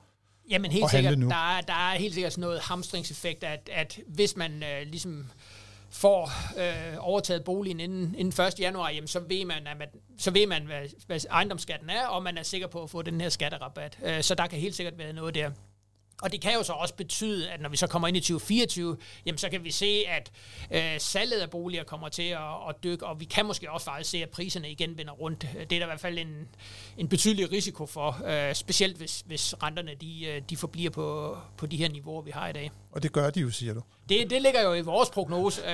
Jamen 0.50 0.72
helt 0.72 0.90
sikkert, 0.90 1.20
nu. 1.20 1.30
Der, 1.30 1.58
er, 1.58 1.62
der 1.62 1.74
er 1.74 1.98
helt 1.98 2.14
sikkert 2.14 2.34
sådan 2.34 2.42
noget 2.42 2.60
hamstringseffekt, 2.60 3.44
at, 3.44 3.70
at 3.74 4.00
hvis 4.08 4.36
man 4.36 4.64
øh, 4.64 4.88
ligesom 4.88 5.32
får 5.90 6.32
øh, 6.60 6.96
overtaget 7.00 7.44
boligen 7.44 7.80
inden, 7.80 8.16
inden 8.18 8.44
1. 8.46 8.60
januar, 8.60 8.90
jamen, 8.90 9.08
så 9.08 9.20
ved 9.20 9.46
man, 9.46 9.68
at 9.68 9.78
man, 9.78 9.88
så 10.18 10.32
ved 10.32 10.48
man 10.48 10.66
hvad, 10.66 10.82
hvad 11.08 11.20
ejendomsskatten 11.30 11.90
er, 11.90 12.08
og 12.08 12.24
man 12.24 12.38
er 12.38 12.44
sikker 12.44 12.68
på 12.68 12.84
at 12.84 12.90
få 12.90 13.02
den 13.02 13.22
her 13.22 13.30
skatterabat. 13.30 14.00
Øh, 14.04 14.24
så 14.24 14.36
der 14.36 14.48
kan 14.48 14.60
helt 14.60 14.76
sikkert 14.76 14.98
være 14.98 15.14
noget 15.14 15.36
der. 15.36 15.52
Og 16.22 16.32
det 16.32 16.42
kan 16.42 16.54
jo 16.54 16.64
så 16.64 16.74
også 16.74 16.94
betyde, 16.94 17.50
at 17.50 17.62
når 17.62 17.70
vi 17.70 17.78
så 17.78 17.88
kommer 17.88 18.08
ind 18.08 18.18
i 18.18 18.20
2024, 18.20 18.98
jamen 19.26 19.38
så 19.38 19.50
kan 19.50 19.64
vi 19.64 19.72
se, 19.72 20.04
at 20.08 20.32
øh, 20.72 21.00
salget 21.00 21.40
af 21.40 21.50
boliger 21.50 21.84
kommer 21.84 22.10
til 22.10 22.24
at, 22.24 22.70
at 22.70 22.76
dykke, 22.84 23.06
og 23.06 23.20
vi 23.20 23.26
kan 23.26 23.46
måske 23.46 23.72
også 23.72 23.86
faktisk 23.86 24.10
se, 24.10 24.18
at 24.24 24.30
priserne 24.30 24.72
igen 24.72 24.98
vender 24.98 25.14
rundt. 25.14 25.42
Det 25.42 25.62
er 25.62 25.66
der 25.66 25.82
i 25.82 25.86
hvert 25.86 26.00
fald 26.00 26.18
en, 26.18 26.48
en 26.98 27.08
betydelig 27.08 27.52
risiko 27.52 27.86
for, 27.86 28.22
øh, 28.26 28.56
specielt 28.56 28.98
hvis, 28.98 29.24
hvis 29.26 29.54
renterne 29.64 29.92
de, 30.02 30.26
øh, 30.26 30.42
de 30.50 30.58
forbliver 30.58 30.90
på, 30.90 31.38
på 31.58 31.66
de 31.66 31.78
her 31.78 31.90
niveauer, 31.90 32.22
vi 32.22 32.32
har 32.32 32.48
i 32.48 32.54
dag. 32.54 32.72
Og 32.92 33.04
det 33.04 33.12
gør 33.12 33.30
de 33.30 33.40
jo, 33.40 33.52
siger 33.52 33.74
du? 33.74 33.82
Det, 34.10 34.30
det 34.30 34.42
ligger 34.42 34.62
jo 34.62 34.74
i 34.74 34.82
vores 34.82 35.10
prognose. 35.10 35.62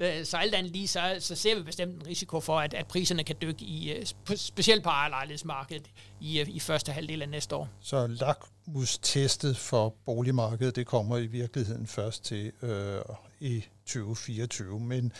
Øh, 0.00 0.24
så 0.24 0.36
alt 0.36 0.54
andet 0.54 0.72
lige, 0.72 0.88
så, 0.88 1.16
så 1.18 1.34
ser 1.34 1.56
vi 1.56 1.62
bestemt 1.62 1.94
en 1.94 2.06
risiko 2.06 2.40
for, 2.40 2.58
at, 2.58 2.74
at 2.74 2.86
priserne 2.86 3.24
kan 3.24 3.36
dykke, 3.42 3.64
i, 3.64 3.92
øh, 3.92 4.06
specielt 4.36 4.82
på 4.82 4.88
ejerlejlighedsmarkedet, 4.88 5.90
i, 6.20 6.40
øh, 6.40 6.48
i 6.48 6.60
første 6.60 6.92
halvdel 6.92 7.22
af 7.22 7.28
næste 7.28 7.56
år. 7.56 7.68
Så 7.80 8.06
lakmus-testet 8.06 9.56
for 9.56 9.94
boligmarkedet, 10.06 10.76
det 10.76 10.86
kommer 10.86 11.16
i 11.16 11.26
virkeligheden 11.26 11.86
først 11.86 12.24
til 12.24 12.52
øh, 12.62 13.00
i 13.40 13.64
2024. 13.86 14.80
Men 14.80 15.12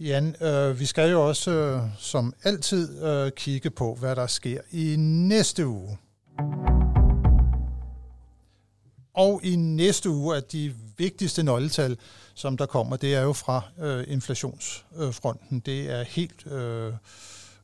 Jan, 0.00 0.42
øh, 0.42 0.80
vi 0.80 0.86
skal 0.86 1.10
jo 1.10 1.28
også 1.28 1.50
øh, 1.50 1.82
som 1.98 2.34
altid 2.44 3.04
øh, 3.04 3.32
kigge 3.32 3.70
på, 3.70 3.94
hvad 3.94 4.16
der 4.16 4.26
sker 4.26 4.60
i 4.70 4.94
næste 4.98 5.66
uge. 5.66 5.98
Og 9.14 9.40
i 9.44 9.56
næste 9.56 10.10
uge 10.10 10.36
er 10.36 10.40
de 10.40 10.74
vigtigste 10.96 11.42
nøgletal, 11.42 11.98
som 12.34 12.56
der 12.56 12.66
kommer, 12.66 12.96
det 12.96 13.14
er 13.14 13.22
jo 13.22 13.32
fra 13.32 13.62
øh, 13.78 14.04
inflationsfronten. 14.08 15.60
Det 15.60 15.90
er 15.90 16.02
helt 16.02 16.46
øh, 16.46 16.92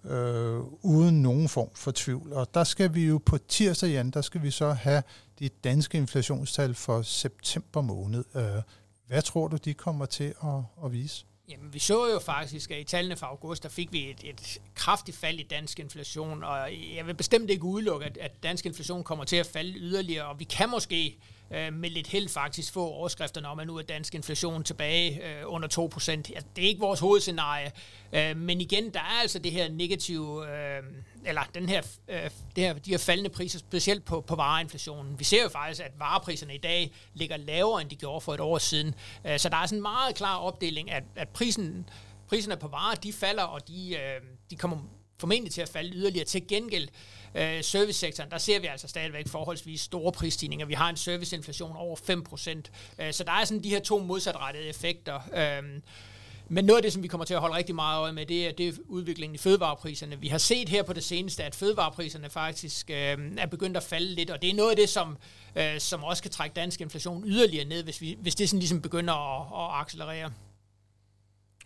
øh, 0.05 0.61
uden 0.83 1.23
nogen 1.23 1.49
form 1.49 1.71
for 1.75 1.93
tvivl. 1.95 2.33
Og 2.33 2.55
der 2.55 2.65
skal 2.65 2.95
vi 2.95 3.07
jo 3.07 3.21
på 3.27 3.39
tirsdag, 3.39 3.91
Jan, 3.91 4.11
der 4.11 4.23
skal 4.23 4.43
vi 4.43 4.51
så 4.51 4.73
have 4.73 5.03
de 5.39 5.49
danske 5.49 5.99
inflationstal 5.99 6.75
for 6.75 7.03
september 7.03 7.81
måned. 7.81 8.25
Øh, 8.35 8.63
hvad 9.07 9.23
tror 9.23 9.49
du, 9.49 9.57
de 9.57 9.75
kommer 9.75 10.07
til 10.07 10.35
at, 10.45 10.85
at 10.85 10.93
vise? 10.93 11.25
Jamen, 11.51 11.75
vi 11.75 11.79
så 11.79 12.09
jo 12.13 12.19
faktisk, 12.19 12.71
at 12.71 12.81
i 12.81 12.85
tallene 12.85 13.17
fra 13.17 13.27
august, 13.27 13.63
der 13.63 13.69
fik 13.69 13.93
vi 13.93 14.11
et, 14.11 14.21
et 14.25 14.59
kraftigt 14.75 15.17
fald 15.17 15.41
i 15.41 15.43
dansk 15.43 15.79
inflation, 15.79 16.45
og 16.45 16.59
jeg 16.97 17.07
vil 17.07 17.15
bestemt 17.15 17.51
ikke 17.51 17.65
udelukke, 17.65 18.07
at, 18.07 18.19
at 18.19 18.43
dansk 18.43 18.67
inflation 18.67 19.05
kommer 19.05 19.25
til 19.25 19.37
at 19.37 19.47
falde 19.47 19.73
yderligere, 19.77 20.27
og 20.27 20.39
vi 20.39 20.45
kan 20.45 20.71
måske 20.71 21.19
øh, 21.51 21.73
med 21.73 21.91
lidt 21.91 22.07
held 22.07 22.29
faktisk 22.29 22.73
få 22.73 22.87
overskrifterne 22.87 23.49
om, 23.49 23.59
at 23.59 23.67
nu 23.67 23.79
er 23.79 23.83
dansk 23.83 24.15
inflation 24.15 24.65
tilbage 24.65 25.27
øh, 25.27 25.43
under 25.47 25.69
2%. 25.69 26.11
Altså, 26.11 26.49
det 26.57 26.65
er 26.65 26.69
ikke 26.69 26.81
vores 26.81 27.01
hovedscenarie, 27.01 27.73
øh, 28.13 28.37
men 28.37 28.61
igen, 28.61 28.91
der 28.91 29.01
er 29.01 29.21
altså 29.21 29.39
det 29.39 29.53
her 29.53 29.69
negative, 29.69 30.49
øh, 30.49 30.83
eller 31.25 31.43
den 31.55 31.69
her, 31.69 31.83
øh, 32.09 32.31
det 32.57 32.65
her, 32.65 32.73
de 32.73 32.91
her 32.91 32.99
faldende 32.99 33.31
priser, 33.31 33.59
specielt 33.59 34.05
på, 34.05 34.21
på 34.21 34.37
vareinflationen. 34.37 35.19
Vi 35.19 35.25
ser 35.25 35.43
jo 35.43 35.49
faktisk, 35.49 35.81
at 35.81 35.93
varepriserne 35.99 36.55
i 36.55 36.59
dag 36.59 36.93
ligger 37.15 37.37
lavere, 37.37 37.83
end 37.83 37.91
de 37.91 37.97
gjorde 37.97 38.21
for 38.21 38.35
et 38.35 38.41
år 38.41 38.59
siden. 38.59 38.95
Øh, 39.25 39.39
så 39.39 39.49
der 39.49 39.57
er 39.57 39.67
sådan 39.67 39.79
en 39.79 39.83
meget 39.83 40.15
klar 40.15 40.37
opdeling, 40.37 40.91
at, 40.91 41.05
at 41.17 41.29
prisen, 41.29 41.89
priserne 42.29 42.57
på 42.57 42.69
varer, 42.69 42.95
de 42.95 43.13
falder, 43.13 43.43
og 43.43 43.69
de, 43.69 43.97
øh, 43.97 44.21
de 44.51 44.57
kommer 44.57 44.77
formentlig 45.21 45.53
til 45.53 45.61
at 45.61 45.69
falde 45.69 45.91
yderligere. 45.95 46.25
Til 46.25 46.49
gengæld, 46.49 46.89
øh, 47.35 47.65
servicesektoren, 47.65 48.31
der 48.31 48.39
ser 48.39 48.61
vi 48.61 48.67
altså 48.67 48.89
stadigvæk 48.89 49.29
forholdsvis 49.29 49.81
store 49.81 50.13
prisstigninger. 50.13 50.67
Vi 50.67 50.75
har 50.75 50.89
en 50.91 50.97
serviceinflation 50.97 51.77
over 51.77 51.97
5%. 51.97 52.71
Øh, 52.99 53.13
så 53.13 53.25
der 53.25 53.33
er 53.33 53.45
sådan 53.45 53.65
de 53.65 53.71
her 53.71 53.81
to 53.81 53.99
modsatrettede 53.99 54.65
effekter. 54.65 55.21
Øh, 55.35 55.81
men 56.53 56.65
noget 56.65 56.79
af 56.79 56.83
det, 56.83 56.93
som 56.93 57.03
vi 57.03 57.09
kommer 57.09 57.25
til 57.25 57.35
at 57.35 57.41
holde 57.41 57.57
rigtig 57.57 57.75
meget 57.75 58.01
øje 58.01 58.13
med, 58.13 58.27
det 58.27 58.47
er, 58.47 58.53
det 58.53 58.69
er 58.69 58.73
udviklingen 58.89 59.35
i 59.35 59.39
fødevarepriserne. 59.39 60.21
Vi 60.21 60.29
har 60.29 60.39
set 60.39 60.69
her 60.69 60.83
på 60.83 60.93
det 60.93 61.05
seneste, 61.05 61.45
at 61.45 61.55
fødevarepriserne 61.55 62.31
faktisk 62.31 62.91
øh, 62.91 63.19
er 63.39 63.47
begyndt 63.47 63.77
at 63.77 63.83
falde 63.83 64.15
lidt, 64.15 64.31
og 64.31 64.43
det 64.43 64.51
er 64.51 64.55
noget 64.55 64.71
af 64.71 64.77
det, 64.77 64.89
som, 64.89 65.17
øh, 65.57 65.81
som 65.81 66.05
også 66.05 66.23
kan 66.23 66.33
trække 66.33 66.55
dansk 66.55 66.81
inflation 66.81 67.25
yderligere 67.27 67.65
ned, 67.65 67.85
hvis, 67.85 68.01
vi, 68.01 68.17
hvis 68.21 68.35
det 68.35 68.49
sådan 68.49 68.59
ligesom 68.59 68.83
begynder 68.83 69.15
at, 69.15 69.75
at 69.75 69.81
accelerere. 69.81 70.31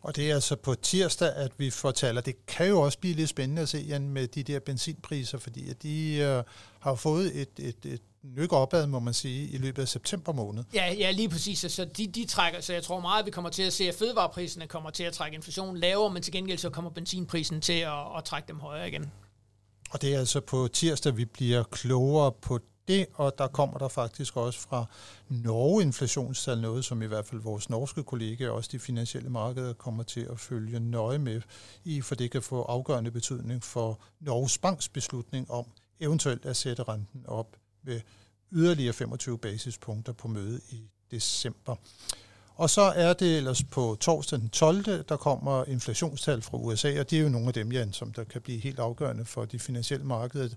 Og 0.04 0.16
det 0.16 0.30
er 0.30 0.34
altså 0.34 0.56
på 0.56 0.74
tirsdag, 0.74 1.32
at 1.36 1.52
vi 1.58 1.70
fortæller. 1.70 2.20
Det 2.20 2.46
kan 2.46 2.68
jo 2.68 2.80
også 2.80 2.98
blive 2.98 3.14
lidt 3.14 3.28
spændende 3.28 3.62
at 3.62 3.68
se, 3.68 3.78
Jan, 3.78 4.08
med 4.08 4.28
de 4.28 4.42
der 4.42 4.60
benzinpriser, 4.60 5.38
fordi 5.38 5.70
at 5.70 5.82
de 5.82 6.14
øh, 6.14 6.42
har 6.80 6.94
fået 6.94 7.40
et, 7.40 7.48
et, 7.58 7.76
et 7.84 8.00
nyk 8.22 8.52
opad, 8.52 8.86
må 8.86 9.00
man 9.00 9.14
sige, 9.14 9.48
i 9.48 9.58
løbet 9.58 9.82
af 9.82 9.88
september 9.88 10.32
måned. 10.32 10.64
Ja, 10.74 10.92
ja 10.92 11.10
lige 11.10 11.28
præcis. 11.28 11.58
Så 11.58 11.84
de, 11.84 12.06
de 12.06 12.26
trækker, 12.26 12.60
så 12.60 12.72
jeg 12.72 12.82
tror 12.82 13.00
meget, 13.00 13.20
at 13.20 13.26
vi 13.26 13.30
kommer 13.30 13.50
til 13.50 13.62
at 13.62 13.72
se, 13.72 13.88
at 13.88 13.94
fødevarepriserne 13.94 14.66
kommer 14.66 14.90
til 14.90 15.04
at 15.04 15.12
trække 15.12 15.34
inflationen 15.34 15.76
lavere, 15.76 16.10
men 16.12 16.22
til 16.22 16.32
gengæld 16.32 16.58
så 16.58 16.70
kommer 16.70 16.90
benzinprisen 16.90 17.60
til 17.60 17.80
at, 17.80 18.16
at 18.16 18.24
trække 18.24 18.48
dem 18.48 18.60
højere 18.60 18.88
igen. 18.88 19.12
Og 19.90 20.02
det 20.02 20.14
er 20.14 20.18
altså 20.18 20.40
på 20.40 20.68
tirsdag, 20.72 21.16
vi 21.16 21.24
bliver 21.24 21.62
klogere 21.62 22.32
på 22.32 22.58
det, 22.88 23.06
og 23.14 23.38
der 23.38 23.46
kommer 23.46 23.78
der 23.78 23.88
faktisk 23.88 24.36
også 24.36 24.60
fra 24.60 24.84
Norge 25.28 25.82
inflationstal 25.82 26.60
noget, 26.60 26.84
som 26.84 27.02
i 27.02 27.06
hvert 27.06 27.26
fald 27.26 27.40
vores 27.40 27.70
norske 27.70 28.02
kollegaer, 28.02 28.50
også 28.50 28.70
de 28.72 28.78
finansielle 28.78 29.30
markeder, 29.30 29.72
kommer 29.72 30.02
til 30.02 30.20
at 30.20 30.40
følge 30.40 30.80
nøje 30.80 31.18
med 31.18 31.40
i, 31.84 32.00
for 32.00 32.14
det 32.14 32.30
kan 32.30 32.42
få 32.42 32.62
afgørende 32.62 33.10
betydning 33.10 33.62
for 33.62 34.00
Norges 34.20 34.58
Banks 34.58 34.88
beslutning 34.88 35.50
om 35.50 35.66
eventuelt 36.00 36.46
at 36.46 36.56
sætte 36.56 36.82
renten 36.82 37.24
op 37.26 37.56
ved 37.82 38.00
yderligere 38.52 38.92
25 38.92 39.38
basispunkter 39.38 40.12
på 40.12 40.28
møde 40.28 40.60
i 40.70 40.90
december. 41.10 41.76
Og 42.56 42.70
så 42.70 42.80
er 42.80 43.12
det 43.12 43.36
ellers 43.36 43.62
på 43.62 43.96
torsdag 44.00 44.38
den 44.38 44.48
12. 44.48 44.84
der 44.84 45.16
kommer 45.16 45.64
inflationstal 45.64 46.42
fra 46.42 46.58
USA, 46.58 47.00
og 47.00 47.10
det 47.10 47.18
er 47.18 47.22
jo 47.22 47.28
nogle 47.28 47.48
af 47.48 47.54
dem, 47.54 47.72
Jan, 47.72 47.92
som 47.92 48.12
der 48.12 48.24
kan 48.24 48.40
blive 48.42 48.58
helt 48.58 48.78
afgørende 48.78 49.24
for 49.24 49.44
de 49.44 49.58
finansielle 49.58 50.06
markeder. 50.06 50.48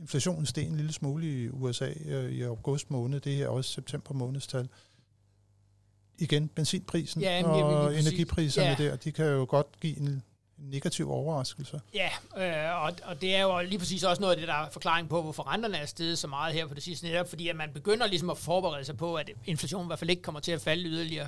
Inflationen 0.00 0.46
steg 0.46 0.66
en 0.66 0.76
lille 0.76 0.92
smule 0.92 1.26
i 1.26 1.48
USA 1.48 1.92
øh, 2.04 2.32
i 2.32 2.42
august 2.42 2.90
måned. 2.90 3.20
Det 3.20 3.42
er 3.42 3.48
også 3.48 3.70
september 3.70 4.14
månedstal. 4.14 4.68
Igen, 6.18 6.48
benzinprisen 6.48 7.20
ja, 7.20 7.44
og 7.44 7.98
energipriserne 7.98 8.76
ja. 8.78 8.84
der, 8.84 8.96
de 8.96 9.12
kan 9.12 9.26
jo 9.26 9.46
godt 9.48 9.66
give 9.80 9.98
en 9.98 10.22
negativ 10.60 11.10
overraskelse. 11.10 11.80
Ja, 11.94 12.10
øh, 12.36 12.82
og, 12.82 12.92
og 13.04 13.20
det 13.20 13.36
er 13.36 13.42
jo 13.42 13.60
lige 13.60 13.78
præcis 13.78 14.02
også 14.02 14.20
noget 14.20 14.34
af 14.34 14.38
det, 14.38 14.48
der 14.48 14.54
er 14.54 14.70
forklaring 14.70 15.08
på, 15.08 15.22
hvorfor 15.22 15.52
renterne 15.52 15.76
er 15.76 15.86
steget 15.86 16.18
så 16.18 16.26
meget 16.28 16.54
her 16.54 16.66
på 16.66 16.74
det 16.74 16.82
sidste, 16.82 17.06
netop 17.06 17.28
fordi 17.28 17.48
at 17.48 17.56
man 17.56 17.70
begynder 17.74 18.06
ligesom 18.06 18.30
at 18.30 18.38
forberede 18.38 18.84
sig 18.84 18.96
på, 18.96 19.14
at 19.14 19.30
inflationen 19.46 19.86
i 19.86 19.88
hvert 19.88 19.98
fald 19.98 20.10
ikke 20.10 20.22
kommer 20.22 20.40
til 20.40 20.52
at 20.52 20.60
falde 20.60 20.84
yderligere. 20.84 21.26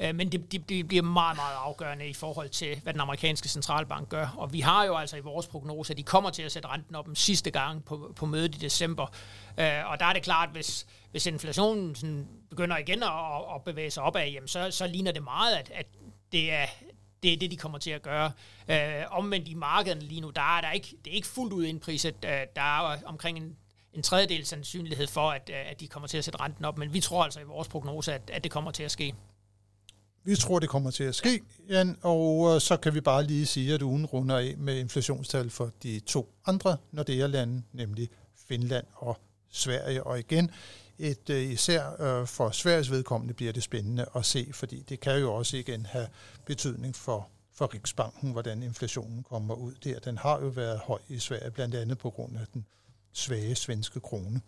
Øh, 0.00 0.14
men 0.14 0.32
det, 0.32 0.52
det, 0.52 0.68
det 0.68 0.88
bliver 0.88 1.02
meget, 1.02 1.36
meget 1.36 1.54
afgørende 1.56 2.08
i 2.08 2.12
forhold 2.12 2.48
til, 2.48 2.80
hvad 2.82 2.92
den 2.92 3.00
amerikanske 3.00 3.48
centralbank 3.48 4.08
gør. 4.08 4.34
Og 4.38 4.52
vi 4.52 4.60
har 4.60 4.84
jo 4.84 4.96
altså 4.96 5.16
i 5.16 5.20
vores 5.20 5.46
prognose, 5.46 5.92
at 5.92 5.96
de 5.96 6.02
kommer 6.02 6.30
til 6.30 6.42
at 6.42 6.52
sætte 6.52 6.68
renten 6.68 6.94
op 6.94 7.08
en 7.08 7.16
sidste 7.16 7.50
gang 7.50 7.84
på, 7.84 8.12
på 8.16 8.26
mødet 8.26 8.54
i 8.54 8.58
december. 8.58 9.06
Øh, 9.58 9.90
og 9.90 10.00
der 10.00 10.06
er 10.06 10.12
det 10.12 10.22
klart, 10.22 10.48
hvis, 10.48 10.86
hvis 11.10 11.26
inflationen 11.26 11.94
sådan 11.94 12.28
begynder 12.50 12.76
igen 12.76 13.02
at, 13.02 13.10
at 13.54 13.62
bevæge 13.64 13.90
sig 13.90 14.02
opad, 14.02 14.28
jamen 14.28 14.48
så, 14.48 14.70
så 14.70 14.86
ligner 14.86 15.12
det 15.12 15.22
meget, 15.22 15.54
at, 15.54 15.70
at 15.74 15.86
det 16.32 16.52
er, 16.52 16.66
det 17.22 17.32
er 17.32 17.36
det, 17.36 17.50
de 17.50 17.56
kommer 17.56 17.78
til 17.78 17.90
at 17.90 18.02
gøre. 18.02 18.32
Øh, 18.68 19.04
omvendt 19.10 19.48
i 19.48 19.54
markedet 19.54 20.02
lige 20.02 20.20
nu, 20.20 20.30
der 20.30 20.56
er 20.56 20.60
der 20.60 20.70
ikke, 20.70 20.96
det 21.04 21.10
er 21.10 21.14
ikke 21.14 21.28
fuldt 21.28 21.52
ud 21.52 21.64
indpriset. 21.64 22.14
Øh, 22.24 22.30
der 22.56 22.62
er 22.62 22.98
omkring 23.04 23.38
en, 23.38 23.56
en 23.92 24.02
tredjedel 24.02 24.46
sandsynlighed 24.46 25.06
for, 25.06 25.30
at, 25.30 25.50
øh, 25.52 25.70
at 25.70 25.80
de 25.80 25.88
kommer 25.88 26.06
til 26.06 26.18
at 26.18 26.24
sætte 26.24 26.40
renten 26.40 26.64
op, 26.64 26.78
men 26.78 26.92
vi 26.92 27.00
tror 27.00 27.24
altså 27.24 27.40
i 27.40 27.44
vores 27.44 27.68
prognose, 27.68 28.14
at, 28.14 28.30
at 28.32 28.44
det 28.44 28.52
kommer 28.52 28.70
til 28.70 28.82
at 28.82 28.90
ske. 28.90 29.14
Vi 30.24 30.36
tror, 30.36 30.58
det 30.58 30.68
kommer 30.68 30.90
til 30.90 31.04
at 31.04 31.14
ske, 31.14 31.40
Jan, 31.68 31.96
og 32.02 32.54
øh, 32.54 32.60
så 32.60 32.76
kan 32.76 32.94
vi 32.94 33.00
bare 33.00 33.24
lige 33.24 33.46
sige, 33.46 33.74
at 33.74 33.82
ugen 33.82 34.06
runder 34.06 34.38
af 34.38 34.54
med 34.58 34.78
inflationstal 34.78 35.50
for 35.50 35.70
de 35.82 36.00
to 36.00 36.34
andre 36.46 36.76
Nordea-lande, 36.92 37.62
nemlig 37.72 38.08
Finland 38.48 38.86
og 38.94 39.18
Sverige. 39.50 40.04
Og 40.04 40.18
igen, 40.18 40.50
et, 40.98 41.30
øh, 41.30 41.42
især 41.42 42.02
øh, 42.02 42.26
for 42.26 42.50
Sveriges 42.50 42.90
vedkommende 42.90 43.34
bliver 43.34 43.52
det 43.52 43.62
spændende 43.62 44.06
at 44.16 44.24
se, 44.24 44.48
fordi 44.52 44.84
det 44.88 45.00
kan 45.00 45.20
jo 45.20 45.34
også 45.34 45.56
igen 45.56 45.86
have 45.86 46.06
betydning 46.46 46.96
for, 46.96 47.28
for 47.54 47.74
Riksbanken, 47.74 48.32
hvordan 48.32 48.62
inflationen 48.62 49.22
kommer 49.22 49.54
ud 49.54 49.72
der. 49.84 49.98
Den 49.98 50.18
har 50.18 50.40
jo 50.40 50.48
været 50.48 50.78
høj 50.78 50.98
i 51.08 51.18
Sverige, 51.18 51.50
blandt 51.50 51.74
andet 51.74 51.98
på 51.98 52.10
grund 52.10 52.36
af 52.36 52.46
den 52.54 52.66
svage 53.12 53.54
svenske 53.54 54.00
krone. 54.00 54.40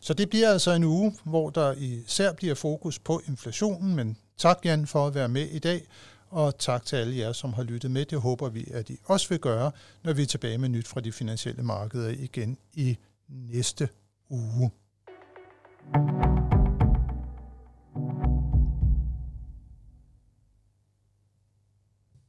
Så 0.00 0.14
det 0.14 0.28
bliver 0.28 0.52
altså 0.52 0.70
en 0.70 0.84
uge, 0.84 1.16
hvor 1.24 1.50
der 1.50 1.72
især 1.72 2.32
bliver 2.32 2.54
fokus 2.54 2.98
på 2.98 3.22
inflationen, 3.28 3.96
men 3.96 4.16
tak 4.36 4.58
Jan 4.64 4.86
for 4.86 5.06
at 5.06 5.14
være 5.14 5.28
med 5.28 5.48
i 5.48 5.58
dag, 5.58 5.86
og 6.30 6.58
tak 6.58 6.84
til 6.84 6.96
alle 6.96 7.16
jer, 7.16 7.32
som 7.32 7.52
har 7.52 7.62
lyttet 7.62 7.90
med. 7.90 8.04
Det 8.04 8.20
håber 8.20 8.48
vi, 8.48 8.64
at 8.70 8.90
I 8.90 8.98
også 9.04 9.28
vil 9.28 9.38
gøre, 9.38 9.72
når 10.02 10.12
vi 10.12 10.22
er 10.22 10.26
tilbage 10.26 10.58
med 10.58 10.68
nyt 10.68 10.88
fra 10.88 11.00
de 11.00 11.12
finansielle 11.12 11.62
markeder 11.62 12.08
igen 12.08 12.58
i 12.74 12.96
næste 13.28 13.88
uge. 14.28 14.70
Thank 15.92 16.10
you. 16.54 16.65